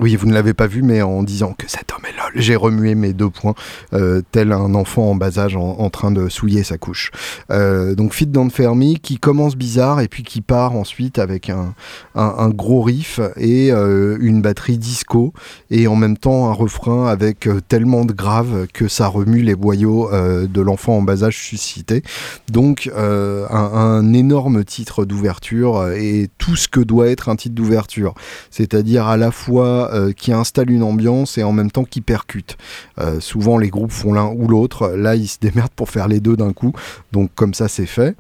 [0.01, 2.57] oui, vous ne l'avez pas vu, mais en disant que cet homme est lol, j'ai
[2.57, 3.55] remué mes deux points,
[3.93, 7.13] euh, tel un enfant en bas âge en, train de souiller sa couche.
[7.51, 11.73] Euh, donc Fit Don't Fermi, qui commence bizarre et puis qui part ensuite avec un,
[12.17, 15.33] un, gros riff et euh, une batterie disco
[15.71, 20.11] et en même temps un refrain avec tellement de grave que ça remue les boyaux
[20.13, 22.03] de l'enfant en bas âge suscité.
[22.51, 28.15] Donc un énorme titre d'ouverture et tout ce que doit être un titre d'ouverture,
[28.51, 32.57] c'est-à-dire à la fois euh, qui installe une ambiance et en même temps qui percute.
[32.99, 36.21] Euh, souvent les groupes font l'un ou l'autre, là ils se démerdent pour faire les
[36.21, 36.73] deux d'un coup,
[37.13, 38.17] donc comme ça c'est fait.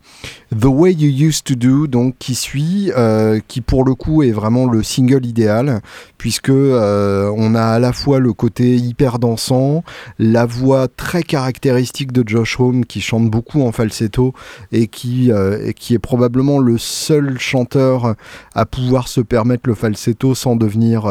[0.58, 4.30] The Way You Used to Do, donc qui suit, euh, qui pour le coup est
[4.30, 5.80] vraiment le single idéal,
[6.18, 9.82] puisque on a à la fois le côté hyper dansant,
[10.18, 14.32] la voix très caractéristique de Josh Home qui chante beaucoup en falsetto
[14.72, 18.14] et qui, est probablement le seul chanteur
[18.54, 21.06] à pouvoir se permettre le falsetto sans devenir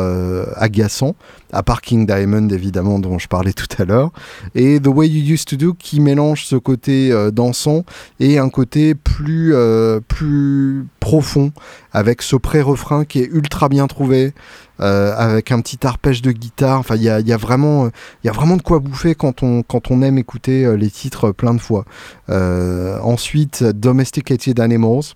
[0.55, 1.15] agaçant,
[1.51, 4.11] à part King Diamond évidemment dont je parlais tout à l'heure,
[4.55, 7.83] et The Way You Used to Do qui mélange ce côté euh, dansant
[8.19, 11.51] et un côté plus, euh, plus profond
[11.91, 14.33] avec ce pré-refrain qui est ultra bien trouvé.
[14.77, 16.79] avec un petit arpège de guitare.
[16.79, 17.89] Enfin, il y a, y, a vraiment,
[18.25, 21.53] y a vraiment de quoi bouffer quand on, quand on aime écouter les titres plein
[21.53, 21.85] de fois.
[22.27, 25.13] ensuite, Domesticated Animals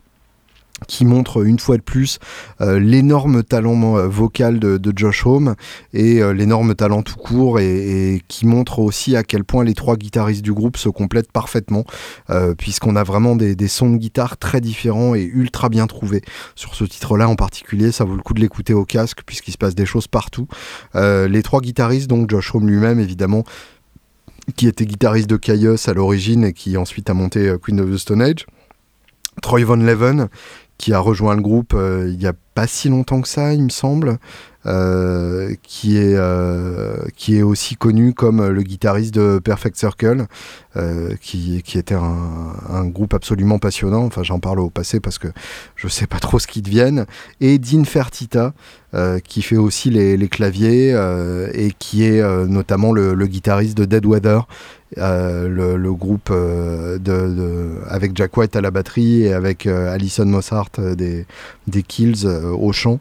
[0.88, 2.20] qui montre une fois de plus
[2.62, 5.56] euh, l'énorme talent euh, vocal de, Josh Home
[5.94, 9.96] et euh, l'énorme talent tout court et, qui montre aussi à quel point les trois
[9.96, 11.86] guitaristes du groupe se complètent parfaitement
[12.58, 16.22] puisqu'on a vraiment des, sons de guitare très différents et ultra bien trouvés
[16.56, 17.92] sur ce titre-là en particulier.
[17.92, 20.48] Ça vaut le coup de l'écouter au casque puisqu'il se passe des choses partout.
[20.96, 23.44] les trois guitaristes, donc Josh Home lui-même évidemment,
[24.56, 27.98] qui était guitariste de Chaos à l'origine et qui ensuite a monté Queen of the
[27.98, 28.46] Stone Age.
[29.42, 30.30] Troy Von Leven,
[30.80, 33.64] qui a rejoint le groupe euh, il n'y a pas si longtemps que ça, il
[33.64, 34.18] me semble,
[34.66, 40.26] euh, qui, est, euh, qui est aussi connu comme le guitariste de Perfect Circle,
[41.22, 44.04] qui, qui, était un, groupe absolument passionnant.
[44.04, 45.30] Enfin, j'en parle au passé parce que
[45.76, 47.06] je sais pas trop ce qu'ils deviennent.
[47.40, 48.54] Et Dean Fertita,
[49.24, 50.90] qui fait aussi les, les claviers
[51.54, 54.48] et qui est notamment le, le, guitariste de Dead Weather,
[54.98, 55.48] euh,
[55.78, 60.72] le, groupe euh, de, avec Jack White à la batterie et avec euh, Alison Mossart
[60.80, 61.28] des,
[61.68, 63.00] des Kills au chant.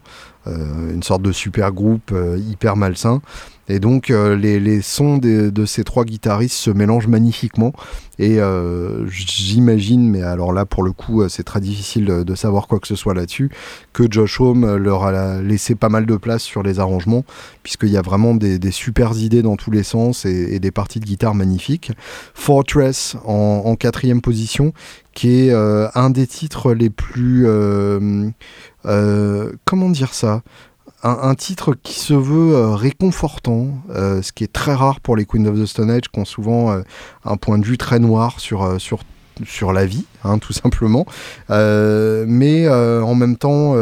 [0.93, 3.21] Une sorte de super groupe hyper malsain.
[3.69, 7.71] Et donc euh, les, sons de ces trois guitaristes se mélangent magnifiquement.
[8.17, 12.67] Et euh, j'imagine, mais alors là pour le coup euh, c'est très difficile de, savoir
[12.67, 13.49] quoi que ce soit là-dessus,
[13.93, 17.23] que Josh Home leur a laissé pas mal de place sur les arrangements,
[17.63, 21.05] puisqu'il y a vraiment des, super idées dans tous les sens et, des parties de
[21.05, 21.91] guitare magnifiques.
[22.33, 24.73] Fortress en, quatrième position,
[25.19, 27.45] qui est un des titres les plus...
[29.65, 30.41] comment dire ça?
[31.01, 35.25] Un, titre qui se veut euh, réconfortant, euh, ce qui est très rare pour les
[35.25, 36.81] Queen of the Stone Age, qui ont souvent euh,
[37.23, 38.99] un point de vue très noir sur, sur,
[39.45, 41.05] sur la vie, hein, tout simplement,
[41.49, 43.75] mais en même temps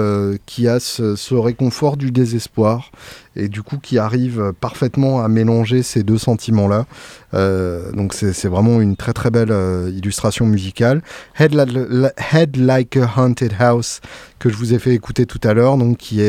[0.46, 2.92] qui a ce, réconfort du désespoir
[3.38, 6.86] et du coup qui arrive parfaitement à mélanger ces deux sentiments-là.
[7.34, 11.02] Euh, donc c'est vraiment une très très belle euh, illustration musicale.
[11.40, 14.02] Head, Like a Haunted House
[14.40, 16.22] que je vous ai fait écouter tout à l'heure, donc qui,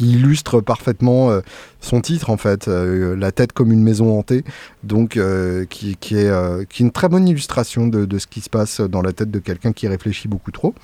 [0.00, 1.40] illustre parfaitement euh,
[1.80, 4.44] son titre en fait, la tête comme une maison hantée,
[4.82, 5.18] donc
[5.70, 8.80] qui, qui, est, qui est une très bonne illustration de, de ce qui se passe
[8.80, 10.74] dans la tête de quelqu'un qui réfléchit beaucoup trop.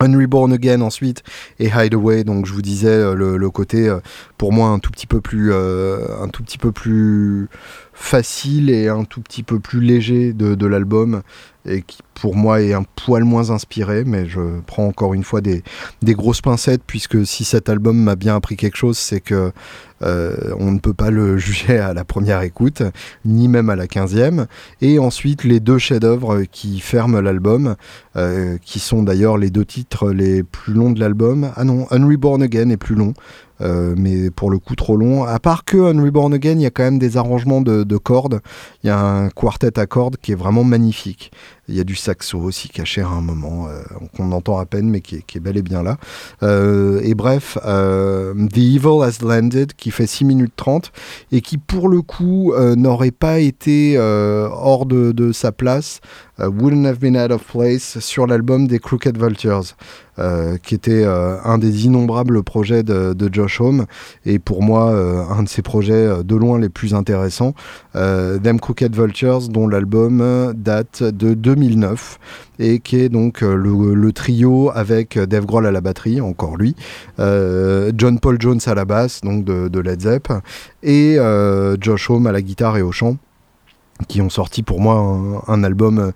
[0.00, 1.22] Unreborn Again ensuite
[1.60, 3.94] et Hideaway donc je vous disais le, le côté
[4.36, 7.48] pour moi un tout petit peu plus un tout petit peu plus
[7.92, 11.22] facile et un tout petit peu plus léger de, l'album
[11.64, 15.40] et qui pour moi est un poil moins inspiré, mais je prends encore une fois
[15.40, 15.62] des,
[16.02, 19.52] grosses pincettes puisque si cet album m'a bien appris quelque chose, c'est que
[20.02, 22.82] euh, on ne peut pas le juger à la première écoute,
[23.24, 24.46] ni même à la quinzième.
[24.80, 27.76] Et ensuite les deux chefs-d'œuvre qui ferment l'album,
[28.16, 31.52] euh, qui sont d'ailleurs les deux titres les plus longs de l'album.
[31.56, 33.14] Ah non, Unreborn Again est plus long.
[33.62, 35.24] Euh, mais pour le coup trop long.
[35.24, 38.40] À part que Unreborn Again, il y a quand même des arrangements de, cordes.
[38.82, 41.30] Il y a un quartet à cordes qui est vraiment magnifique.
[41.68, 43.82] Il y a du saxo aussi caché à un moment, euh,
[44.16, 45.96] qu'on entend à peine, mais qui est, bel et bien là.
[46.42, 50.92] Euh, et bref, The Evil Has Landed, qui fait 6 minutes 30,
[51.30, 56.00] et qui pour le coup n'aurait pas été hors de, sa place,
[56.38, 59.74] Wouldn't Have Been Out of Place, sur l'album des Crooked Vultures.
[60.18, 63.86] Euh, qui était euh, un des innombrables projets de, Josh Home
[64.26, 67.54] et pour moi euh, un de ses projets de loin les plus intéressants.
[67.94, 72.18] Them Crooked Vultures, dont l'album date de 2009
[72.58, 76.74] et qui est donc le, trio avec Dave Grohl à la batterie, encore lui,
[77.18, 80.28] John Paul Jones à la basse, donc de, Led Zepp,
[80.82, 81.16] et
[81.80, 83.16] Josh Home à la guitare et au chant
[84.08, 86.12] qui ont sorti pour moi un album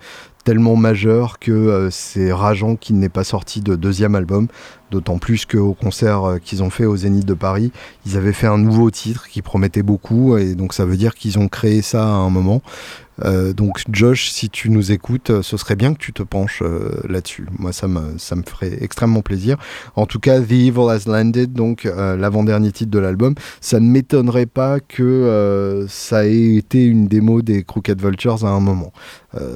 [0.46, 4.46] tellement majeur que euh, c'est rageant qu'il n'ait pas sorti de deuxième album.
[4.92, 7.72] D'autant plus qu'au concert euh, qu'ils ont fait au Zénith de Paris,
[8.06, 10.36] ils avaient fait un nouveau titre qui promettait beaucoup.
[10.36, 12.62] Et donc ça veut dire qu'ils ont créé ça à un moment.
[13.24, 16.62] Euh, donc Josh, si tu nous écoutes, euh, ce serait bien que tu te penches
[16.62, 17.46] euh, là-dessus.
[17.58, 19.56] Moi, ça me, ça me ferait extrêmement plaisir.
[19.94, 24.46] En tout cas, The Evil Has Landed, donc l'avant-dernier titre de l'album, ça ne m'étonnerait
[24.46, 28.92] pas que ça ait été une démo des Crooked Vultures à un moment.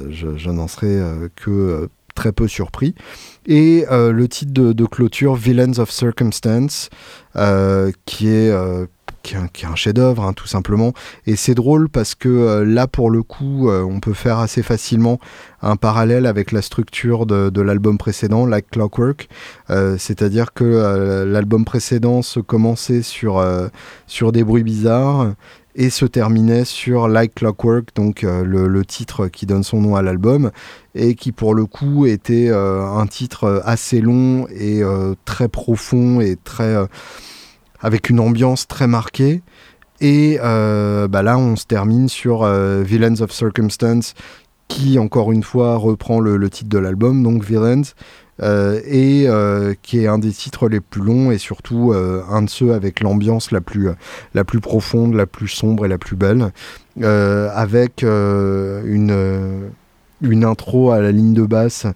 [0.09, 0.99] je, n'en serais
[1.35, 2.95] que très peu surpris.
[3.45, 6.89] Et le titre de, de, clôture, Villains of Circumstance,
[8.05, 8.53] qui est
[9.21, 10.93] qui est un, chef-d'œuvre, hein, tout simplement.
[11.25, 14.63] Et c'est drôle parce que euh, là, pour le coup, euh, on peut faire assez
[14.63, 15.19] facilement
[15.61, 19.27] un parallèle avec la structure de, l'album précédent, Like Clockwork.
[19.69, 23.43] Euh, c'est-à-dire que l'album précédent se commençait sur,
[24.07, 25.33] sur des bruits bizarres
[25.75, 30.01] et se terminait sur Like Clockwork, donc le, le, titre qui donne son nom à
[30.01, 30.51] l'album,
[30.95, 34.81] et qui pour le coup était un titre assez long et
[35.25, 36.75] très profond et très
[37.81, 39.41] avec une ambiance très marquée.
[40.01, 44.15] Et euh, bah là, on se termine sur euh, Villains of Circumstance,
[44.67, 47.83] qui encore une fois reprend le, titre de l'album, donc Villains,
[48.41, 49.27] euh, et
[49.83, 53.51] qui est un des titres les plus longs et surtout un de ceux avec l'ambiance
[53.51, 53.89] la plus,
[54.33, 56.51] la plus profonde, la plus sombre et la plus belle,
[56.99, 59.69] avec une
[60.23, 61.87] une intro à la ligne de basse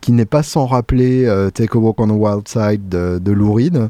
[0.00, 1.24] qui n'est pas sans rappeler
[1.54, 3.88] Take a Walk on the Wild Side de, Lou Reed,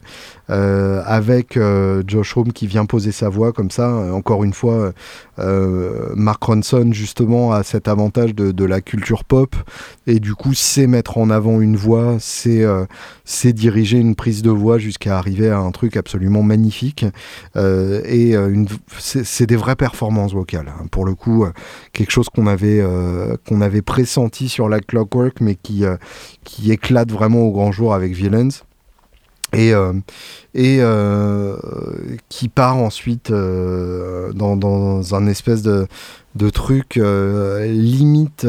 [0.49, 3.89] avec euh, Josh Home qui vient poser sa voix comme ça.
[4.13, 4.93] Encore une fois,
[5.39, 9.57] euh, Mark Ronson justement a cet avantage de, la culture pop
[10.07, 12.65] et du coup c'est mettre en avant une voix, c'est
[13.25, 17.07] c'est diriger une prise de voix jusqu'à arriver à un truc absolument magnifique
[17.57, 18.35] et
[18.99, 20.69] c'est des vraies performances vocales.
[20.69, 20.87] Hein.
[20.91, 21.47] Pour le coup,
[21.93, 22.85] quelque chose qu'on avait
[23.49, 25.85] qu'on avait pressenti sur la Clockwork mais qui
[26.45, 28.49] qui éclate vraiment au grand jour avec Villains
[29.53, 29.93] et, euh,
[30.57, 31.57] euh,
[32.29, 35.87] qui part ensuite euh, dans, un espèce de,
[36.51, 38.47] truc limite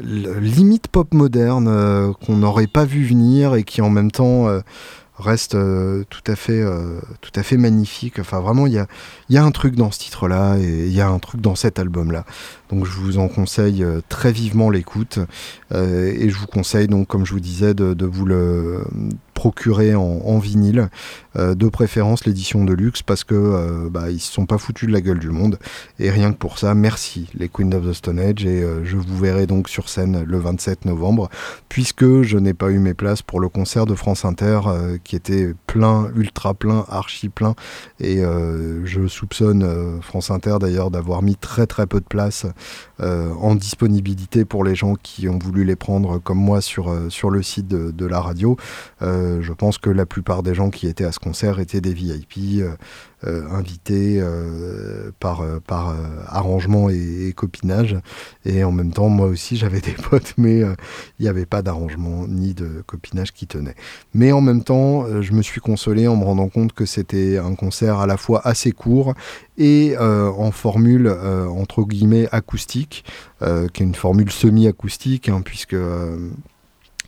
[0.00, 4.48] limite pop moderne qu'on n'aurait pas vu venir et qui en même temps
[5.18, 5.56] reste
[6.10, 6.62] tout à fait
[7.20, 8.18] tout à fait magnifique.
[8.18, 8.86] Enfin vraiment il y a,
[9.30, 11.54] y a un truc dans ce titre là et il y a un truc dans
[11.54, 12.24] cet album là
[12.74, 15.18] donc je vous en conseille très vivement l'écoute.
[15.72, 18.84] Et je vous conseille donc comme je vous disais de, vous le
[19.34, 20.88] procurer en, vinyle,
[21.36, 24.88] euh, de préférence l'édition de luxe parce que euh, bah, ils se sont pas foutus
[24.88, 25.58] de la gueule du monde.
[25.98, 28.46] Et rien que pour ça, merci les Queens of the Stone Age.
[28.46, 31.28] Et euh, je vous verrai donc sur scène le 27 novembre
[31.68, 34.60] puisque je n'ai pas eu mes places pour le concert de France Inter
[35.02, 37.54] qui était plein, ultra plein, archi plein.
[38.00, 38.22] Et
[38.84, 42.46] je soupçonne France Inter d'ailleurs d'avoir mis très très peu de places
[43.00, 47.42] en disponibilité pour les gens qui ont voulu les prendre comme moi sur, sur le
[47.42, 48.56] site de, de la radio.
[49.02, 51.92] Euh, je pense que la plupart des gens qui étaient à ce concert étaient des
[51.92, 52.62] VIP
[53.26, 54.22] euh, euh, invités
[55.18, 55.94] par, par
[56.28, 57.96] arrangement et, copinage.
[58.44, 62.26] Et en même temps, moi aussi, j'avais des potes, mais il n'y avait pas d'arrangement
[62.28, 63.74] ni de copinage qui tenait.
[64.12, 67.54] Mais en même temps, je me suis consolé en me rendant compte que c'était un
[67.54, 69.14] concert à la fois assez court
[69.56, 73.04] et en formule entre guillemets acoustique,
[73.40, 75.76] qui est une formule semi-acoustique, hein, puisque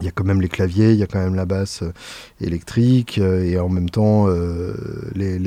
[0.00, 1.92] il y a quand même les claviers, il y a quand même la basse euh,
[2.40, 4.74] électrique euh, et en même temps euh,
[5.14, 5.38] les,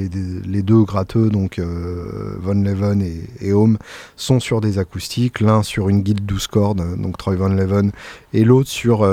[0.64, 3.78] deux gratteux, donc Von Leven et, et, Home,
[4.16, 7.92] sont sur des acoustiques, l'un sur une guide 12 cordes, donc Troy Von Leven,
[8.34, 9.08] et l'autre sur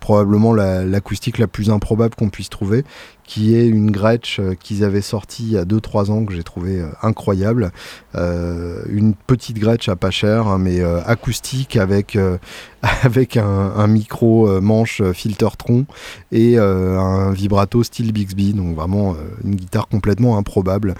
[0.00, 2.84] probablement l'acoustique la, plus improbable qu'on puisse trouver,
[3.24, 6.42] qui est une Gretsch euh, qu'ils avaient sortie il y a 2-3 ans que j'ai
[6.42, 7.72] trouvé euh, incroyable.
[8.14, 12.18] Euh, une petite Gretsch à pas cher, hein, mais acoustique avec,
[12.82, 15.86] avec un, micro manche filter-tron
[16.30, 18.52] et un vibrato style Bixby.
[18.52, 20.94] Donc vraiment une guitare complètement improbable,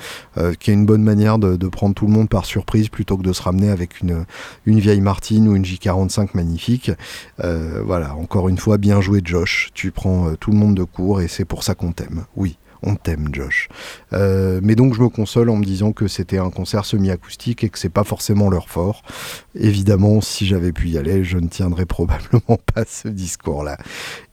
[0.58, 3.22] qui est une bonne manière de, de, prendre tout le monde par surprise plutôt que
[3.22, 4.24] de se ramener avec une,
[4.66, 6.90] une vieille Martine ou une J45 magnifique.
[7.84, 9.70] Voilà, encore une fois, bien joué Josh.
[9.74, 12.24] Tu prends tout le monde de court et c'est pour ça qu'on t'aime.
[12.36, 13.68] Oui, on t'aime, Josh.
[14.12, 17.68] Euh, mais donc, je me console en me disant que c'était un concert semi-acoustique et
[17.68, 19.02] que c'est pas forcément leur fort.
[19.54, 23.78] Évidemment, si j'avais pu y aller, je ne tiendrais probablement pas ce discours-là.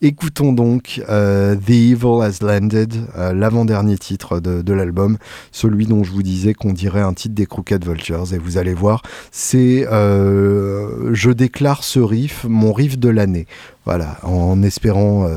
[0.02, 5.18] Écoutons donc euh, The Evil Has Landed, euh, l'avant-dernier titre de, l'album,
[5.52, 8.34] celui dont je vous disais qu'on dirait un titre des Crooked Vultures.
[8.34, 13.46] Et vous allez voir, c'est je déclare ce riff mon riff de l'année.
[13.86, 15.28] Voilà, en espérant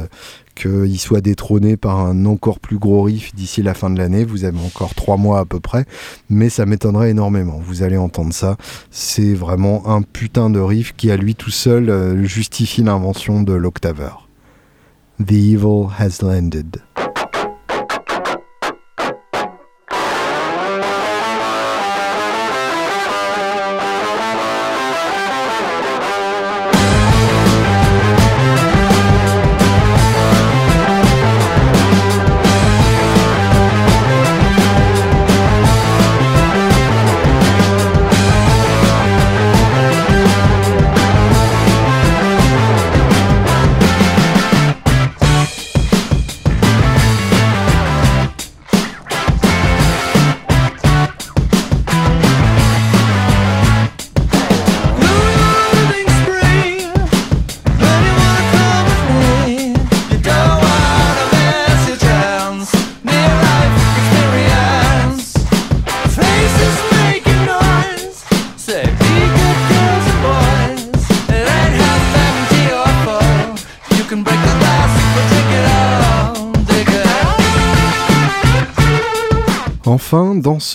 [0.55, 4.25] qu'il soit détrôné par un encore plus gros riff d'ici la fin de l'année.
[4.25, 5.85] Vous avez encore trois mois à peu près,
[6.29, 7.61] mais ça m'étonnerait énormément.
[7.65, 8.57] Vous allez entendre ça.
[8.91, 13.53] C'est vraiment un putain de riff qui à lui tout seul euh, justifie l'invention de
[13.53, 14.29] l'octaveur.
[15.19, 16.81] The evil has landed.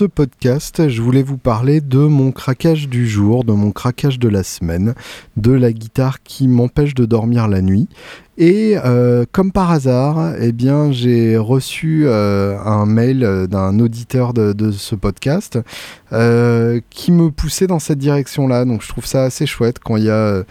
[0.05, 4.43] Podcast, je voulais vous parler de mon craquage du jour, de mon craquage de la
[4.43, 4.93] semaine,
[5.35, 7.87] de la guitare qui m'empêche de dormir la nuit.
[8.37, 14.71] Et euh, comme par hasard, eh bien, j'ai reçu euh, un mail d'un auditeur de,
[14.71, 15.57] ce podcast
[16.13, 18.65] euh, qui me poussait dans cette direction-là.
[18.65, 20.43] Donc, je trouve ça assez chouette quand il y a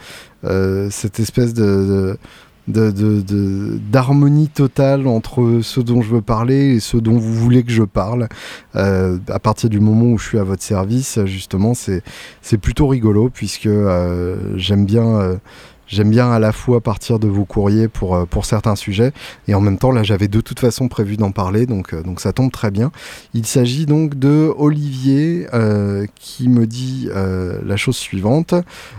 [0.89, 2.17] cette espèce de
[2.67, 7.71] d'harmonie de, totale entre ce dont je veux parler et ce dont vous voulez que
[7.71, 8.27] je parle.
[8.75, 13.29] Euh, à partir du moment où je suis à votre service, justement, c'est plutôt rigolo
[13.29, 15.35] puisque euh, j'aime bien euh,
[15.87, 19.13] J'aime bien à la fois partir de vos courriers pour, euh, pour certains sujets
[19.47, 22.19] et en même temps là j'avais de toute façon prévu d'en parler donc, euh, donc
[22.19, 22.91] ça tombe très bien.
[23.33, 28.53] Il s'agit donc de Olivier euh, qui me dit la chose suivante.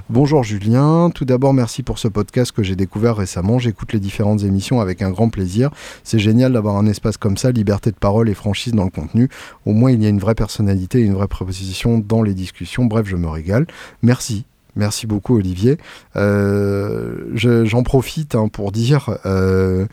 [0.08, 3.58] Bonjour Julien, tout d'abord merci pour ce podcast que j'ai découvert récemment.
[3.58, 5.70] J'écoute les différentes émissions avec un grand plaisir.
[6.04, 9.28] C'est génial d'avoir un espace comme ça, liberté de parole et franchise dans le contenu.
[9.66, 12.86] Au moins il y a une vraie personnalité et une vraie proposition dans les discussions.
[12.86, 13.66] Bref, je me régale.
[14.02, 14.44] Merci.
[14.78, 15.76] Merci beaucoup Olivier.
[16.14, 19.86] Euh, j'en profite hein, pour dire, euh,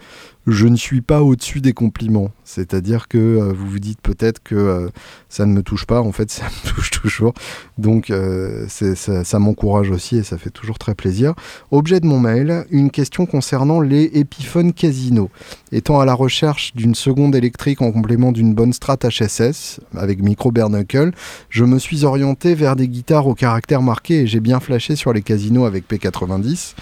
[0.48, 2.30] je ne suis pas au-dessus des compliments.
[2.44, 4.90] C'est-à-dire que euh, vous vous dites peut-être que euh,
[5.30, 7.34] ça ne me touche pas, en fait ça me touche toujours.
[7.78, 11.34] Donc euh, ça, m'encourage aussi et ça fait toujours très plaisir.
[11.72, 15.30] Objet de mon mail, une question concernant les Epiphone Casino.
[15.72, 20.52] Étant à la recherche d'une seconde électrique en complément d'une bonne Strat HSS avec micro
[20.52, 21.12] Bernuckle,
[21.50, 25.12] je me suis orienté vers des guitares au caractère marqué et j'ai bien flashé sur
[25.12, 26.76] les casinos avec P90.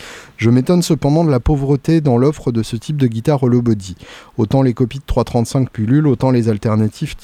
[0.43, 3.95] Je m'étonne cependant de la pauvreté dans l'offre de ce type de guitare hollow body.
[4.37, 7.15] Autant les copies de 335 pullules, autant les alternatives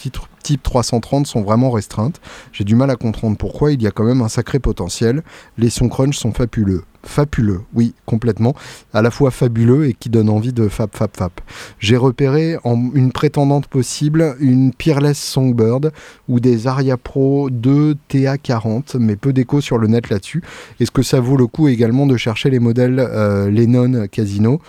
[0.44, 2.20] type 330 sont vraiment restreintes.
[2.52, 5.24] J'ai du mal à comprendre pourquoi, il y a quand même un sacré potentiel.
[5.58, 8.56] Les sons crunch sont fabuleux fabuleux, oui, complètement,
[8.94, 11.32] à la fois fabuleux et qui donne envie de fab, fab, fab.
[11.80, 15.92] J'ai repéré en une prétendante possible une Peerless Songbird
[16.28, 20.44] ou des Aria Pro 2 TA40, mais peu d'écho sur le net là-dessus.
[20.80, 24.62] Est-ce que ça vaut le coup également de chercher les modèles euh, Lennon Casino?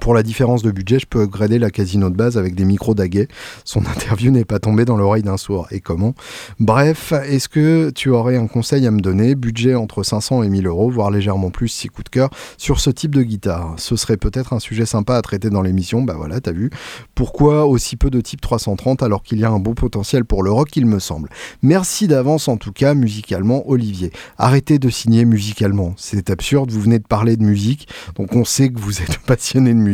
[0.00, 2.94] Pour la différence de budget, je peux upgrader la casino de base avec des micros
[2.94, 3.28] d'Aguet.
[3.64, 5.66] Son interview n'est pas tombée dans l'oreille d'un sourd.
[5.70, 6.14] Et comment?
[6.60, 9.34] Bref, est-ce que tu aurais un conseil à me donner?
[9.34, 12.90] Budget entre 500 et 1000 euros, voire légèrement plus si coup de cœur, sur ce
[12.90, 13.74] type de guitare.
[13.78, 16.02] Ce serait peut-être un sujet sympa à traiter dans l'émission.
[16.02, 16.70] Bah voilà, t'as vu.
[17.14, 20.52] Pourquoi aussi peu de type 330 alors qu'il y a un bon potentiel pour le
[20.52, 21.30] rock, il me semble?
[21.62, 24.12] Merci d'avance en tout cas, musicalement, Olivier.
[24.38, 25.94] Arrêtez de signer musicalement.
[25.96, 29.70] C'est absurde, vous venez de parler de musique, donc on sait que vous êtes passionné
[29.70, 29.85] de musique.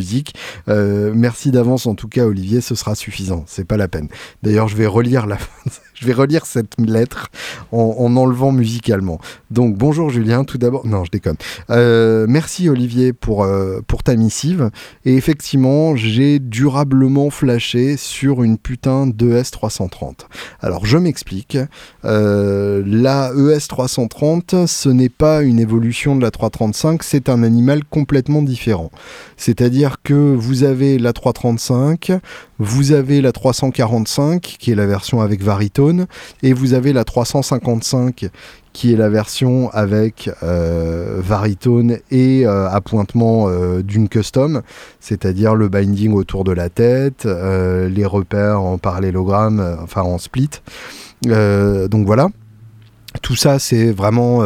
[0.68, 4.08] Euh, merci d'avance en tout cas Olivier, ce sera suffisant, c'est pas la peine.
[4.42, 5.38] D'ailleurs je vais relire la
[5.94, 7.30] je vais relire cette lettre
[7.70, 9.20] en, enlevant musicalement.
[9.50, 10.86] Donc bonjour Julien, tout d'abord.
[10.86, 11.36] Non, je déconne.
[11.70, 14.70] Euh, merci Olivier pour, euh, pour ta missive.
[15.04, 20.26] Et effectivement, j'ai durablement flashé sur une putain d'ES 330.
[20.60, 21.58] Alors je m'explique.
[22.02, 28.42] La ES 330, ce n'est pas une évolution de la 335, c'est un animal complètement
[28.42, 28.90] différent.
[29.36, 32.12] C'est-à-dire que vous avez la 335,
[32.58, 36.06] vous avez la 345 qui est la version avec Varitone
[36.42, 38.30] et vous avez la 355
[38.72, 44.62] qui est la version avec euh, Varitone et euh, appointement euh, d'une custom,
[45.00, 50.50] c'est-à-dire le binding autour de la tête, les repères en parallélogramme, enfin en split.
[51.24, 52.28] donc voilà.
[53.20, 54.42] Tout ça, c'est vraiment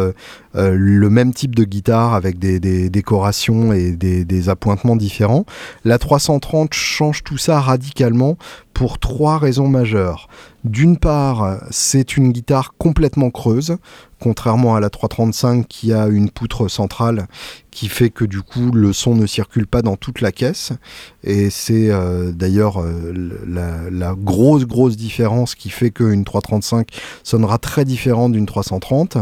[0.56, 2.58] euh, le même type de guitare avec des,
[2.90, 5.44] décorations et des, appointements différents.
[5.84, 8.36] La 330 change tout ça radicalement
[8.74, 10.28] pour trois raisons majeures.
[10.64, 13.76] D'une part, c'est une guitare complètement creuse,
[14.20, 17.26] contrairement à la 335 qui a une poutre centrale
[17.70, 20.72] qui fait que du coup le son ne circule pas dans toute la caisse.
[21.22, 23.12] Et c'est euh, d'ailleurs euh,
[23.90, 26.88] la, grosse grosse différence qui fait qu'une 335
[27.22, 29.18] sonnera très différente d'une 330.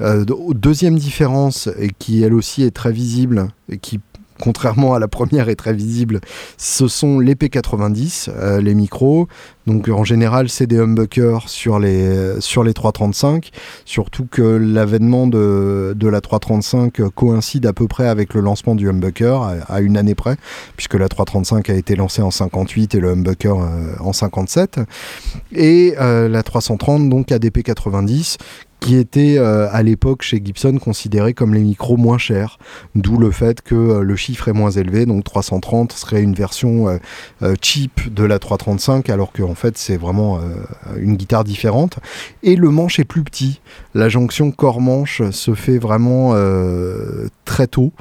[0.00, 0.24] Euh,
[0.54, 4.00] deuxième différence, et qui elle aussi est très visible, et qui
[4.40, 6.20] contrairement à la première est très visible,
[6.56, 9.28] ce sont les P90, euh, les micros.
[9.66, 13.50] Donc en général, c'est des humbuckers sur les, sur les 335,
[13.84, 19.42] surtout que l'avènement de, la 335 coïncide à peu près avec le lancement du humbucker,
[19.68, 20.36] à, une année près,
[20.76, 24.80] puisque la 335 a été lancée en 58 et le humbucker euh, en 57.
[25.52, 28.38] Et la 330 donc a des P90
[28.80, 32.58] qui étaient euh, à l'époque chez Gibson considérés comme les micros moins chers,
[32.94, 36.98] d'où le fait que euh, le chiffre est moins élevé, donc 330 serait une version
[37.42, 40.40] euh, cheap de la 335, alors qu'en fait c'est vraiment
[40.96, 41.98] une guitare différente.
[42.42, 43.60] Et le manche est plus petit,
[43.94, 46.34] la jonction corps-manche se fait vraiment
[47.44, 47.92] très tôt,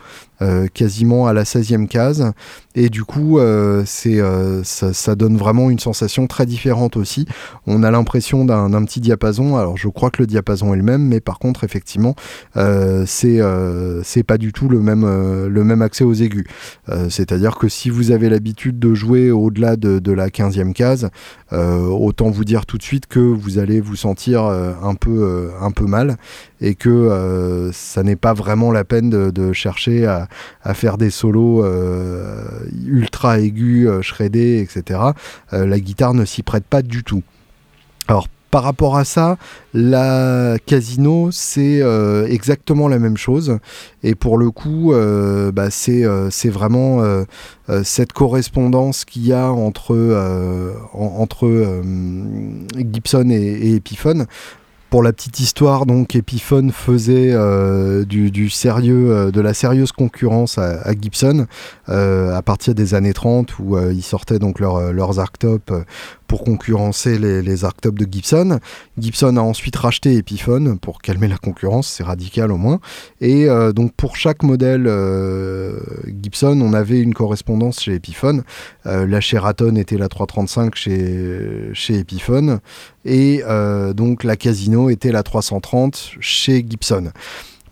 [0.44, 2.32] euh, quasiment à la 16e case.
[2.76, 7.26] Et du coup, euh, c'est, euh, ça, donne vraiment une sensation très différente aussi.
[7.66, 9.58] On a l'impression d'un, petit diapason.
[9.58, 12.14] Alors, je crois que le diapason est le même, mais par contre, effectivement,
[12.54, 13.42] c'est,
[14.04, 15.06] c'est pas du tout le même,
[15.48, 16.46] le même accès aux aigus.
[17.10, 21.10] c'est-à-dire que si vous avez l'habitude de jouer au-delà de, de la 15e case,
[21.52, 25.86] autant vous dire tout de suite que vous allez vous sentir un, peu, un peu
[25.86, 26.18] mal
[26.62, 30.27] et que ça n'est pas vraiment la peine de, de chercher à,
[30.64, 32.44] à, faire des solos euh,
[32.86, 35.00] ultra aigus, euh, shreddés, etc.
[35.54, 37.24] Euh, la guitare ne s'y prête pas du tout.
[38.08, 39.38] Alors par rapport à ça,
[39.74, 41.82] la Casino, c'est
[42.30, 43.60] exactement la même chose.
[44.04, 44.94] Et pour le coup,
[45.54, 46.06] bah, c'est
[46.50, 47.04] vraiment
[47.84, 50.24] cette correspondance qu'il y a entre,
[52.78, 54.28] Gibson et Epiphone.
[54.90, 60.58] Pour la petite histoire, donc Epiphone faisait euh, du, sérieux, euh, de la sérieuse concurrence
[60.58, 61.46] à, Gibson
[61.90, 65.74] euh, à partir des années 30 où ils sortaient donc leurs arctop
[66.28, 68.60] pour concurrencer les, les de Gibson.
[68.98, 72.80] Gibson a ensuite racheté Epiphone pour calmer la concurrence, c'est radical au moins.
[73.22, 74.90] Et donc pour chaque modèle
[76.22, 78.44] Gibson, on avait une correspondance chez Epiphone.
[78.86, 82.60] la Sheraton était la 335 chez, chez Epiphone
[83.06, 83.42] et
[83.96, 87.12] donc la Casino était la 330 chez Gibson.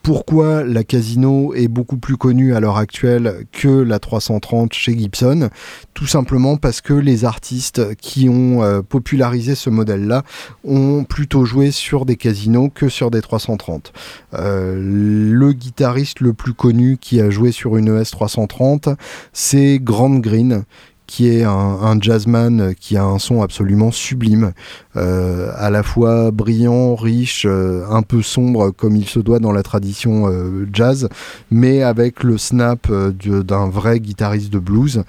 [0.06, 5.50] Pourquoi la Casino est beaucoup plus connue à l'heure actuelle que la 330 chez Gibson
[5.96, 10.22] Tout simplement parce que les artistes qui ont euh, popularisé ce modèle-là
[10.64, 13.94] ont plutôt joué sur des casinos que sur des 330.
[14.36, 18.90] Euh, le guitariste le plus connu qui a joué sur une ES 330,
[19.34, 20.66] c'est Grant Green,
[21.08, 24.52] qui est un, jazzman qui a un son absolument sublime,
[24.98, 29.52] euh, à la fois brillant, riche, euh, un peu sombre comme il se doit dans
[29.52, 31.10] la tradition euh, jazz,
[31.52, 35.04] mais avec le snap d'un vrai guitariste de blues.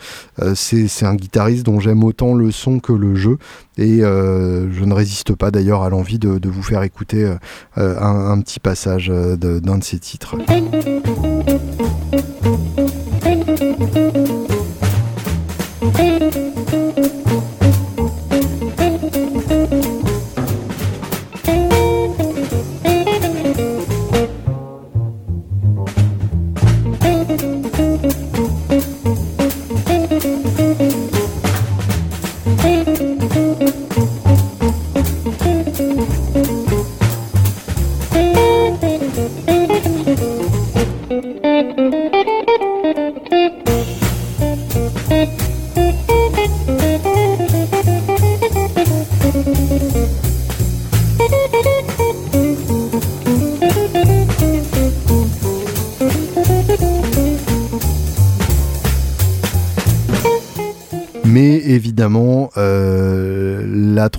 [0.55, 3.39] C'est un guitariste dont j'aime autant le son que le jeu,
[3.79, 7.27] et je ne résiste pas d'ailleurs à l'envie de, vous faire écouter
[7.77, 10.37] un, un, petit passage d'un de ses titres.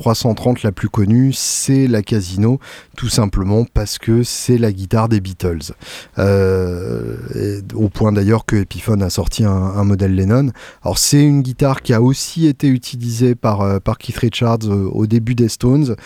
[0.08, 2.62] 330 la plus connue, c'est la Casino,
[2.96, 5.74] tout simplement parce que c'est la guitare des Beatles.
[6.18, 10.52] au point d'ailleurs que Epiphone a sorti un, modèle Lennon.
[10.82, 15.36] Alors c'est une guitare qui a aussi été utilisée par, par Keith Richards au début
[15.36, 15.98] des Stones,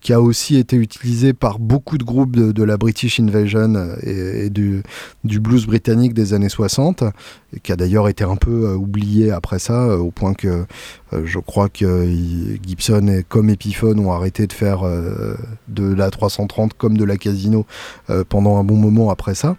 [0.00, 4.82] qui a aussi été utilisée par beaucoup de groupes de, la British Invasion et, du,
[5.22, 7.04] du, blues britannique des années 60,
[7.62, 10.66] qui a d'ailleurs été un peu oublié après ça, au point que
[11.24, 12.06] je crois que
[12.66, 14.82] Gibson et comme Epiphone ont arrêté de faire
[15.68, 17.66] de la 330 comme de la Casino
[18.28, 19.56] pendant un bon moment après ça.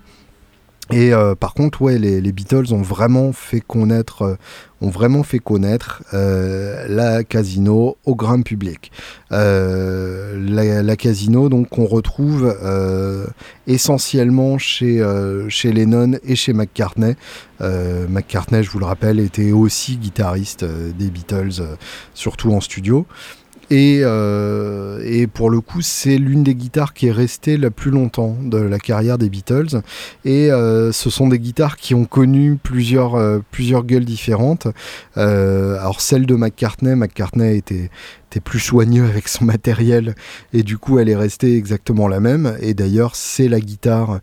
[0.91, 4.35] Et euh, par contre, ouais, les, Beatles ont vraiment fait connaître, euh,
[4.79, 8.91] ont vraiment fait connaître euh, la Casino au grand public.
[9.29, 12.55] La, Casino, donc, qu'on retrouve
[13.67, 15.03] essentiellement chez
[15.49, 17.15] chez Lennon et chez McCartney.
[17.59, 21.63] McCartney, je vous le rappelle, était aussi guitariste des Beatles,
[22.13, 23.05] surtout en studio.
[23.71, 28.35] Euh, et, pour le coup, c'est l'une des guitares qui est restée la plus longtemps
[28.41, 29.81] de la carrière des Beatles.
[30.25, 34.67] Et euh, ce sont des guitares qui ont connu plusieurs, euh, plusieurs gueules différentes.
[35.15, 37.89] alors celle de McCartney, McCartney était,
[38.29, 40.15] était plus soigneux avec son matériel
[40.53, 42.57] et du coup elle est restée exactement la même.
[42.61, 44.19] Et d'ailleurs c'est la guitare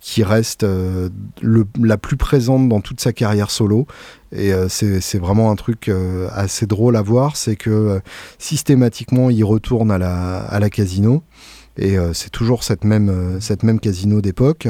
[0.00, 3.86] qui reste la plus présente dans toute sa carrière solo.
[4.34, 8.00] Et euh, c'est vraiment un truc euh, assez drôle à voir, c'est que euh,
[8.38, 11.22] systématiquement il retourne à la casino.
[11.78, 14.68] Et c'est toujours cette même, cette même casino d'époque.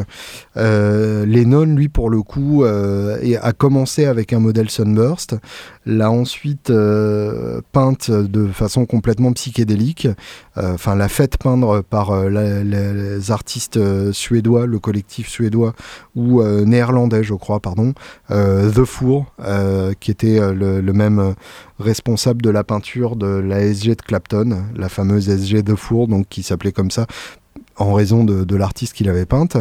[0.57, 5.37] Lennon, lui, pour le coup, a commencé avec un modèle Sunburst
[5.87, 10.09] l'a ensuite euh, peinte de façon complètement psychédélique,
[10.57, 13.79] euh, enfin l'a faite peindre par euh, les artistes
[14.13, 15.75] suédois, le collectif suédois
[16.15, 17.93] ou néerlandais, je crois, pardon,
[18.31, 19.27] The Four,
[20.01, 21.35] qui était le, même
[21.79, 26.29] responsable de la peinture de la SG de Clapton, la fameuse SG The Four, donc
[26.29, 26.91] qui s'appelait comme
[27.77, 29.57] en raison de, l'artiste qu'il avait peinte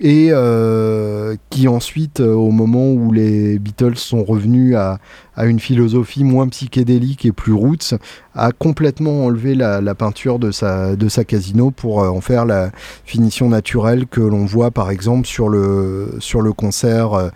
[0.00, 4.98] et euh, qui ensuite, euh, au moment où les Beatles sont revenus à,
[5.40, 7.94] une philosophie moins psychédélique et plus roots,
[8.34, 12.70] a complètement enlevé la, peinture de sa, de sa casino pour euh, en faire la
[13.04, 17.30] finition naturelle que l'on voit par exemple sur le, sur le concert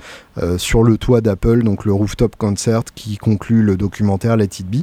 [0.57, 4.83] sur le toit d'Apple, donc le rooftop concert qui conclut le documentaire Let It Be.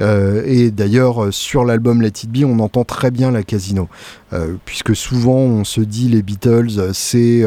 [0.00, 3.88] Euh, et d'ailleurs, sur l'album Let It Be, on entend très bien la casino,
[4.32, 7.44] euh, puisque souvent on se dit les Beatles, c'est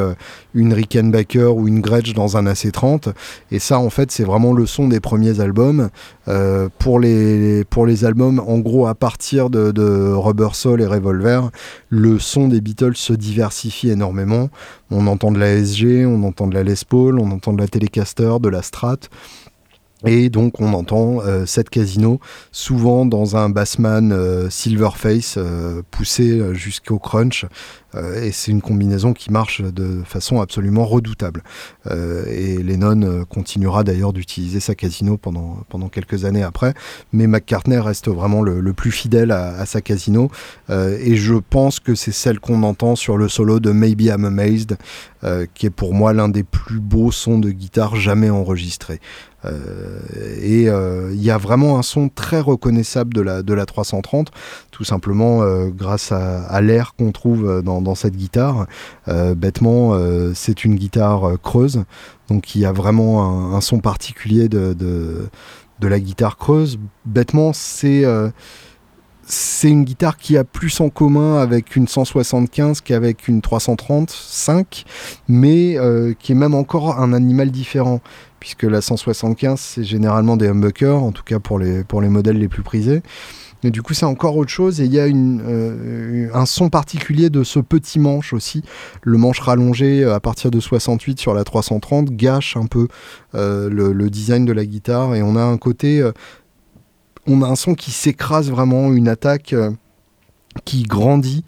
[0.53, 3.13] une Rickenbacker ou une Gretsch dans un AC30,
[3.51, 5.89] et ça en fait c'est vraiment le son des premiers albums.
[6.79, 11.49] pour, les, pour les albums, en gros à partir de, de Rubber Soul et Revolver,
[11.89, 14.49] le son des Beatles se diversifie énormément.
[14.91, 17.67] On entend de la SG, on entend de la Les Paul, on entend de la
[17.67, 18.97] Telecaster, de la Strat.
[20.05, 22.19] Et donc on entend euh, cette casino
[22.51, 27.45] souvent dans un bassman euh, Silverface euh, poussé jusqu'au crunch.
[27.45, 27.47] euh,
[27.95, 31.43] et c'est une combinaison qui marche de façon absolument redoutable.
[31.87, 36.73] Euh, et Lennon euh, continuera d'ailleurs d'utiliser sa casino pendant, pendant quelques années après,
[37.13, 40.29] mais McCartney reste vraiment le, plus fidèle à, sa casino,
[40.69, 44.77] et je pense que c'est celle qu'on entend sur le solo de Maybe I'm Amazed,
[45.53, 48.99] qui est pour moi l'un des plus beaux sons de guitare jamais enregistrés.
[50.41, 54.31] et il y a vraiment un son très reconnaissable de la, de la 330,
[54.71, 58.67] tout simplement grâce à l'air qu'on trouve dans, dans cette guitare.
[59.07, 61.85] Euh, bêtement, euh, c'est une guitare euh, creuse,
[62.27, 66.77] donc il y a vraiment un, son particulier de, de, la guitare creuse.
[67.05, 68.03] Bêtement, c'est
[69.27, 74.83] c'est une guitare qui a plus en commun avec une 175 qu'avec une 335,
[75.27, 75.77] mais
[76.19, 78.01] qui est même encore un animal différent,
[78.39, 82.39] puisque la 175 c'est généralement des humbuckers, en tout cas pour les, pour les modèles
[82.39, 83.03] les plus prisés.
[83.65, 84.79] Mais du coup, c'est encore autre chose.
[84.79, 88.61] Et il y a euh, un son particulier de ce petit manche aussi.
[89.01, 92.87] Le manche rallongé euh, à partir de 68 sur la 330 gâche un peu
[93.33, 95.15] euh, le, design de la guitare.
[95.15, 96.07] Et on a un côté.
[97.25, 99.55] on a un son qui s'écrase vraiment, une attaque
[100.63, 101.43] qui grandit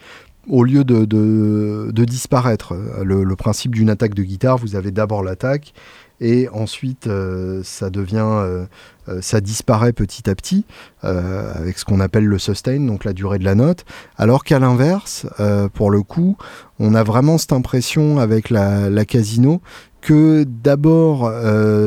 [0.49, 2.73] au lieu de, disparaître.
[3.03, 5.75] le principe d'une attaque de guitare, vous avez d'abord l'attaque
[6.19, 8.65] et ensuite euh, ça devient euh,
[9.07, 10.65] euh, ça disparaît petit à petit
[11.01, 13.85] avec ce qu'on appelle le sustain donc la durée de la note.
[14.17, 15.25] Alors qu'à l'inverse
[15.73, 16.37] pour le coup
[16.79, 19.61] on a vraiment cette impression avec la, la casino
[20.07, 21.29] que d'abord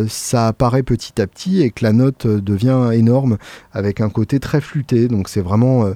[0.08, 3.38] ça apparaît petit à petit et que la note devient énorme
[3.72, 5.08] avec un côté très flûté.
[5.08, 5.86] Donc c'est vraiment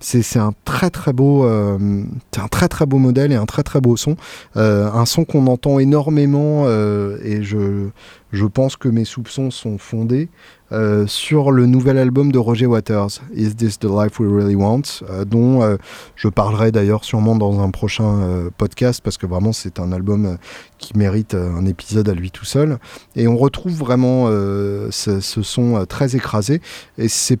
[0.00, 3.98] c'est un très très beau un très très beau modèle et un très très beau
[3.98, 4.16] son.
[4.54, 10.30] un son qu'on entend énormément et je pense que mes soupçons sont fondés
[10.74, 14.82] euh, sur le nouvel album de Roger Waters, Is This the Life We Really Want,
[15.08, 15.76] euh, dont euh,
[16.16, 20.36] je parlerai d'ailleurs sûrement dans un prochain podcast parce que vraiment c'est un album
[20.78, 22.78] qui mérite un épisode à lui tout seul.
[23.14, 26.60] Et on retrouve vraiment ce, ce, son très écrasé
[26.98, 27.38] et c'est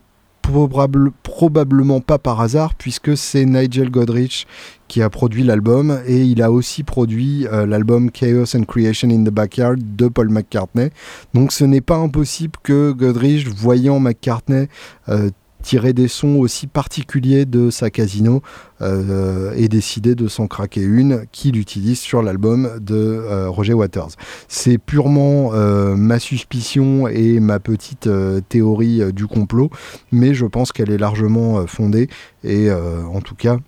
[1.22, 4.46] probablement pas par hasard puisque c'est Nigel Godrich
[4.88, 9.24] qui a produit l'album et il a aussi produit euh, l'album Chaos and Creation in
[9.24, 10.90] the Backyard de Paul McCartney.
[11.32, 14.68] Donc ce n'est pas impossible que Godrich, voyant McCartney
[15.08, 15.30] euh,
[15.64, 18.42] tirer des sons aussi particuliers de sa casino
[18.82, 24.10] euh, et décider de s'en craquer une qu'il utilise sur l'album de euh, Roger Waters.
[24.46, 28.08] C'est purement euh, ma suspicion et ma petite
[28.48, 29.70] théorie du complot,
[30.12, 32.08] mais je pense qu'elle est largement fondée
[32.44, 33.58] et en tout cas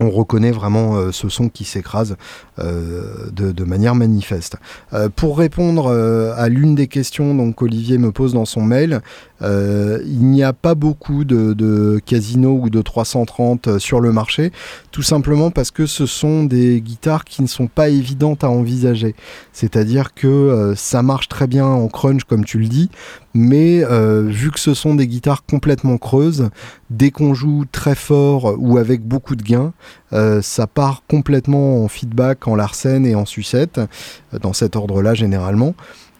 [0.00, 2.16] on reconnaît vraiment euh, ce son qui s'écrase
[2.58, 4.56] euh, de, manière manifeste.
[4.92, 5.90] Euh, pour répondre
[6.36, 9.00] à l'une des questions qu'Olivier me pose dans son mail,
[9.42, 14.52] il n'y a pas beaucoup de, de casinos ou de 330 sur le marché,
[14.90, 19.14] tout simplement parce que ce sont des guitares qui ne sont pas évidentes à envisager.
[19.52, 22.90] C'est-à-dire que ça marche très bien en crunch comme tu le dis,
[23.34, 23.82] mais
[24.26, 26.50] vu que ce sont des guitares complètement creuses,
[26.90, 29.72] dès qu'on joue très fort ou avec beaucoup de gains,
[30.12, 35.14] euh, ça part complètement en feedback, en larsen et en sucette, euh, dans cet ordre-là
[35.14, 35.74] généralement.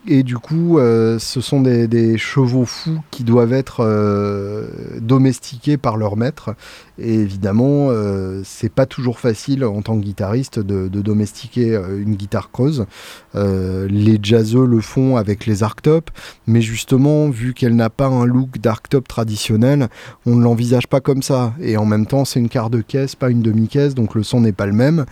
[0.07, 4.67] Et du coup, euh, ce sont des, chevaux fous qui doivent être euh,
[5.01, 6.55] domestiqués par leur maître.
[6.99, 12.51] Et évidemment, euh, c'est pas toujours facile en tant que guitariste de, domestiquer une guitare
[12.51, 12.87] creuse.
[13.35, 16.11] les jazzeux le font avec les arctop,
[16.47, 19.89] mais justement, vu qu'elle n'a pas un look d'arctop traditionnel,
[20.27, 21.55] on ne l'envisage pas comme ça.
[21.61, 24.41] Et en même temps, c'est une quart de caisse, pas une demi-caisse, donc le son
[24.41, 25.07] n'est pas le même.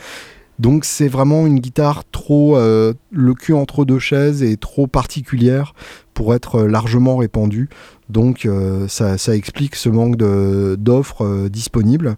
[0.63, 5.75] Donc c'est vraiment une guitare trop euh, le cul entre deux chaises et trop particulière
[6.15, 7.69] pour être euh, largement répandue.
[8.09, 12.15] Donc euh, ça, explique ce manque d'offres disponibles.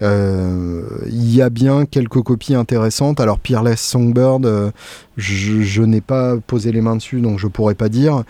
[0.00, 3.20] Il y a bien quelques copies intéressantes.
[3.20, 4.72] Alors Peerless Songbird,
[5.16, 8.24] je, n'ai pas posé les mains dessus, donc je pourrais pas dire.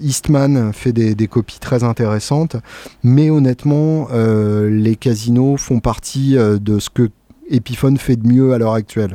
[0.00, 2.56] Eastman fait des, des, copies très intéressantes,
[3.02, 7.10] mais honnêtement, les casinos font partie de ce que
[7.52, 9.14] Epiphone fait de mieux à l'heure actuelle.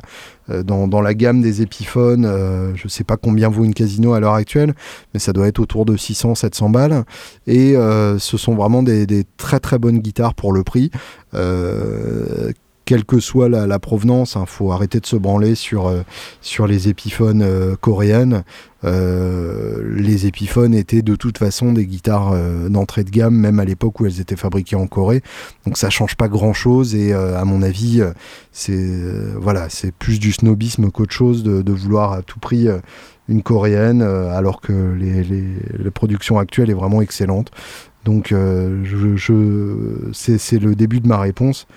[0.50, 4.14] Euh, dans, la gamme des Epiphones, euh, je ne sais pas combien vaut une Casino
[4.14, 4.74] à l'heure actuelle,
[5.14, 7.04] mais ça doit être autour de 600-700 balles.
[7.48, 10.92] Et euh, ce sont vraiment des, des, très très bonnes guitares pour le prix
[12.88, 16.04] quelle que soit la, provenance, il hein, faut arrêter de se branler sur, euh,
[16.68, 18.46] les épiphones euh, coréennes.
[18.86, 22.34] Euh, les épiphones étaient de toute façon des guitares
[22.70, 25.22] d'entrée de gamme, même à l'époque où elles étaient fabriquées en Corée.
[25.66, 28.02] Donc ça change pas grand chose et à mon avis,
[28.54, 28.96] c'est
[29.36, 32.68] voilà, c'est plus du snobisme qu'autre chose de, vouloir à tout prix
[33.28, 34.96] une coréenne alors que
[35.78, 37.52] la production actuelle est vraiment excellente.
[38.06, 39.18] Donc je
[40.14, 41.68] c'est le début de ma réponse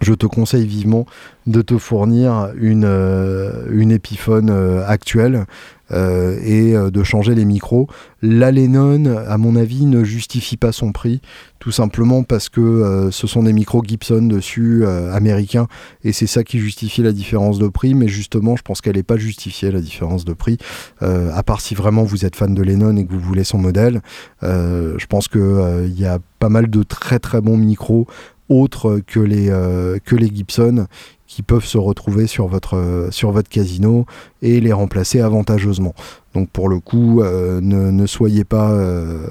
[0.00, 1.06] je te conseille vivement
[1.46, 5.44] de te fournir une, euh, une Epiphone euh, actuelle
[5.92, 7.86] euh, et de changer les micros.
[8.22, 11.20] La Lennon, à mon avis, ne justifie pas son prix,
[11.58, 15.68] tout simplement parce que ce sont des micros Gibson dessus, américains,
[16.02, 19.02] et c'est ça qui justifie la différence de prix, mais justement, je pense qu'elle n'est
[19.02, 20.56] pas justifiée, la différence de prix,
[21.02, 24.00] à part si vraiment vous êtes fan de Lennon et que vous voulez son modèle.
[24.40, 28.06] je pense qu'il y a pas mal de très très bons micros
[28.48, 29.98] autres que les, euh,
[30.34, 30.86] Gibson
[31.34, 34.06] qui peuvent se retrouver sur votre, sur votre casino
[34.40, 35.92] et les remplacer avantageusement.
[36.34, 39.26] Donc pour le coup, euh, ne, soyez pas euh,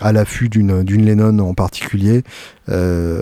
[0.00, 2.22] à l'affût d'une Lennon en particulier.
[2.70, 3.20] Euh,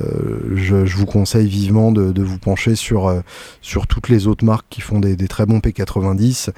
[0.54, 3.12] je, vous conseille vivement de, vous pencher sur,
[3.60, 6.50] sur toutes les autres marques qui font des, très bons P90.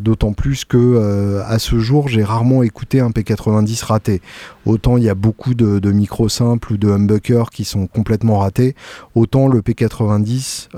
[0.00, 4.20] D'autant plus que à ce jour, j'ai rarement écouté un P90 raté.
[4.66, 8.38] Autant il y a beaucoup de, de micros simples ou de humbuckers qui sont complètement
[8.38, 8.74] ratés,
[9.14, 10.68] autant le P90,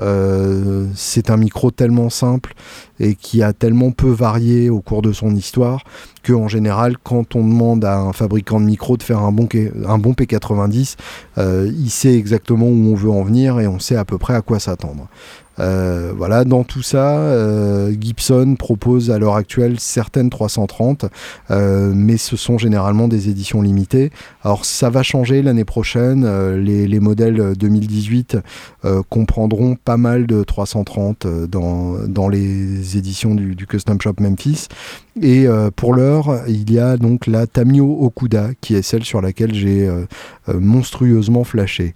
[0.94, 2.54] c'est un micro tellement simple
[3.00, 5.84] et qui a tellement peu varié au cours de son histoire
[6.22, 9.48] que en général quand on demande à un fabricant de micro de faire un bon,
[9.86, 10.96] un bon P90
[11.38, 14.34] euh, il sait exactement où on veut en venir et on sait à peu près
[14.34, 15.08] à quoi s'attendre
[15.58, 21.06] Euh, voilà, dans tout ça, euh, Gibson propose à l'heure actuelle certaines 330,
[21.50, 24.10] euh, mais ce sont généralement des éditions limitées.
[24.42, 26.26] Alors ça va changer l'année prochaine.
[26.56, 28.38] Les, les, modèles 2018
[29.08, 34.68] comprendront pas mal de 330 dans, dans les éditions du, du, Custom Shop Memphis.
[35.22, 35.46] Et
[35.76, 39.88] pour l'heure, il y a donc la Tamio Okuda, qui est celle sur laquelle j'ai
[40.48, 41.94] monstrueusement flashé.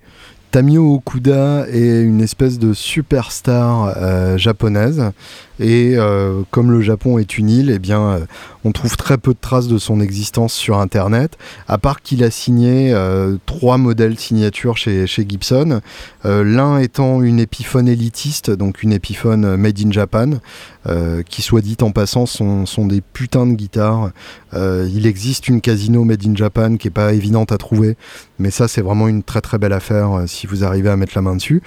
[0.51, 5.13] Tamio Okuda est une espèce de superstar euh, japonaise
[5.61, 8.21] et euh, comme le Japon est une île, eh bien, euh,
[8.65, 11.37] on trouve très peu de traces de son existence sur Internet,
[11.69, 12.95] à part qu'il a signé
[13.47, 15.81] trois modèles signature chez, chez Gibson,
[16.25, 20.31] l'un étant une Epiphone élitiste, donc une Epiphone made in Japan,
[21.27, 24.11] qui soit dit en passant sont, sont des putains de guitares.
[24.55, 27.97] il existe une Casino made in Japan qui est pas évidente à trouver,
[28.39, 31.23] mais ça c'est vraiment une très très belle affaire si vous arrivez à mettre la
[31.23, 31.63] main dessus.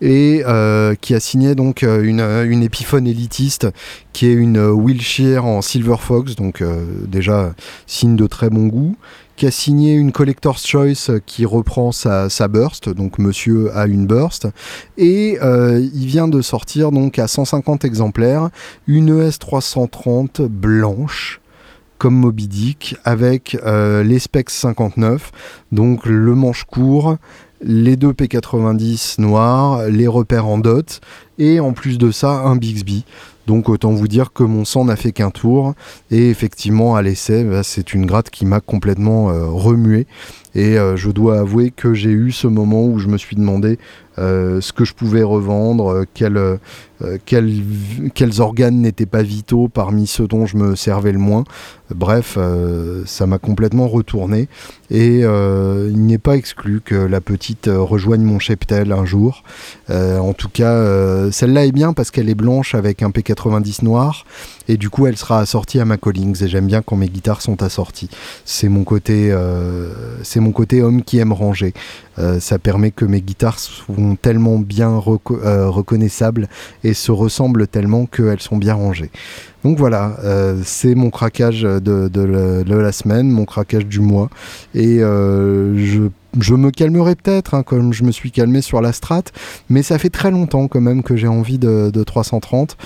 [0.00, 3.66] Et euh, qui a signé donc euh, une, une épiphone élitiste
[4.12, 7.54] qui est une Wilshire en Silver Fox, donc euh, déjà
[7.86, 8.96] signe de très bon goût
[9.36, 14.04] qui a signé une Collector's Choice qui reprend sa, sa burst, donc monsieur a une
[14.04, 14.48] burst,
[14.96, 18.50] et il vient de sortir donc à 150 exemplaires
[18.88, 21.40] une ES 330 blanche
[21.98, 25.30] comme Moby Dick avec les specs 59,
[25.70, 27.16] donc le manche court,
[27.60, 31.00] les deux P90 noirs, les repères en dot,
[31.38, 33.04] et en plus de ça, un Bixby.
[33.48, 35.72] Donc autant vous dire que mon sang n'a fait qu'un tour.
[36.10, 40.06] Et effectivement, à l'essai, bah, c'est une gratte qui m'a complètement euh, remué.
[40.54, 43.78] Et euh, je dois avouer que j'ai eu ce moment où je me suis demandé
[44.18, 46.58] euh, ce que je pouvais revendre, quels,
[48.14, 51.44] quels organes n'étaient pas vitaux parmi ceux dont je me servais le moins.
[51.94, 52.36] Bref,
[53.06, 54.48] ça m'a complètement retourné.
[54.90, 59.44] Et il n'est pas exclu que la petite rejoigne mon cheptel un jour.
[59.88, 64.24] en tout cas, celle-là est bien parce qu'elle est blanche avec un P90 noir.
[64.68, 66.44] Et du coup, elle sera assortie à ma Collings.
[66.44, 68.10] Et j'aime bien quand mes guitares sont assorties.
[68.44, 71.72] C'est mon côté, euh, mon côté homme qui aime ranger.
[72.18, 76.48] Euh, ça permet que mes guitares sont tellement bien euh, reconnaissables
[76.84, 79.10] et se ressemblent tellement qu'elles sont bien rangées.
[79.64, 80.16] Donc voilà,
[80.64, 84.30] c'est mon craquage de, la semaine, mon craquage du mois.
[84.72, 85.02] Et
[86.40, 89.24] je me calmerai peut-être, hein, comme je me suis calmé sur la strat,
[89.68, 92.76] mais ça fait très longtemps quand même que j'ai envie de, 330.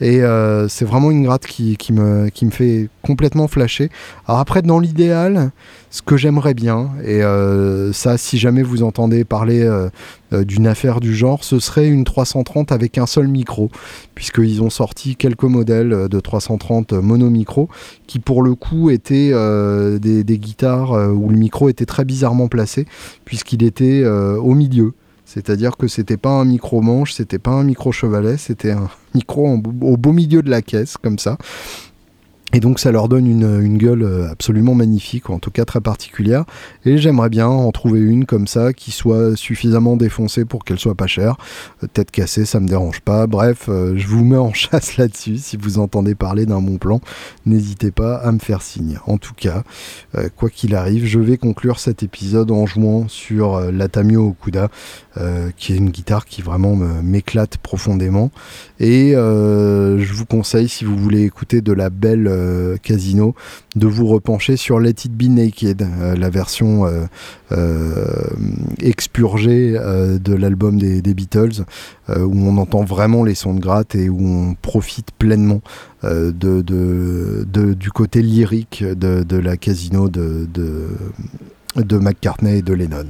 [0.00, 3.90] Et euh, c'est vraiment une gratte qui, me, qui me fait complètement flasher.
[4.26, 5.50] Alors après, dans l'idéal,
[5.92, 9.90] ce que j'aimerais bien, et euh, ça, si jamais vous entendez parler euh,
[10.32, 13.70] euh, d'une affaire du genre, ce serait une 330 avec un seul micro,
[14.14, 17.68] puisqu'ils ont sorti quelques modèles de 330 mono micro,
[18.06, 19.32] qui pour le coup étaient
[20.00, 22.86] des, des, guitares où le micro était très bizarrement placé,
[23.26, 24.94] puisqu'il était au milieu.
[25.26, 29.46] C'est-à-dire que c'était pas un micro manche, c'était pas un micro chevalet, c'était un micro
[29.46, 31.36] au beau milieu de la caisse, comme ça.
[32.54, 35.80] Et donc ça leur donne une, gueule euh, absolument magnifique, ou en tout cas très
[35.80, 36.44] particulière.
[36.84, 40.94] Et j'aimerais bien en trouver une comme ça, qui soit suffisamment défoncée pour qu'elle soit
[40.94, 41.36] pas chère.
[41.82, 43.26] Euh, tête cassée, ça me dérange pas.
[43.26, 45.38] Bref, euh, je vous mets en chasse là-dessus.
[45.38, 47.00] Si vous entendez parler d'un bon plan,
[47.46, 48.98] n'hésitez pas à me faire signe.
[49.06, 49.62] En tout cas,
[50.36, 54.68] quoi qu'il arrive, je vais conclure cet épisode en jouant sur la Tamio Okuda,
[55.56, 58.30] qui est une guitare qui vraiment m'éclate profondément.
[58.78, 63.34] Et je vous conseille, si vous voulez écouter de la belle euh, Casino,
[63.76, 66.86] de vous repencher sur Let It Be Naked, euh, la version
[67.52, 67.96] euh,
[68.80, 71.64] expurgée de l'album des, Beatles,
[72.08, 75.60] où on entend vraiment les sons de gratte et où on profite pleinement
[76.02, 80.48] du côté lyrique de, la Casino de,
[81.76, 83.06] de McCartney et de Lennon.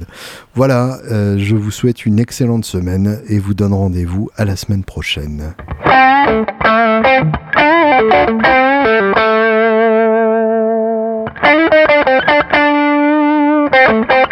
[0.55, 5.53] Voilà, je vous souhaite une excellente semaine et vous donne rendez-vous à la semaine prochaine.
[7.93, 8.43] Thank
[14.11, 14.22] you.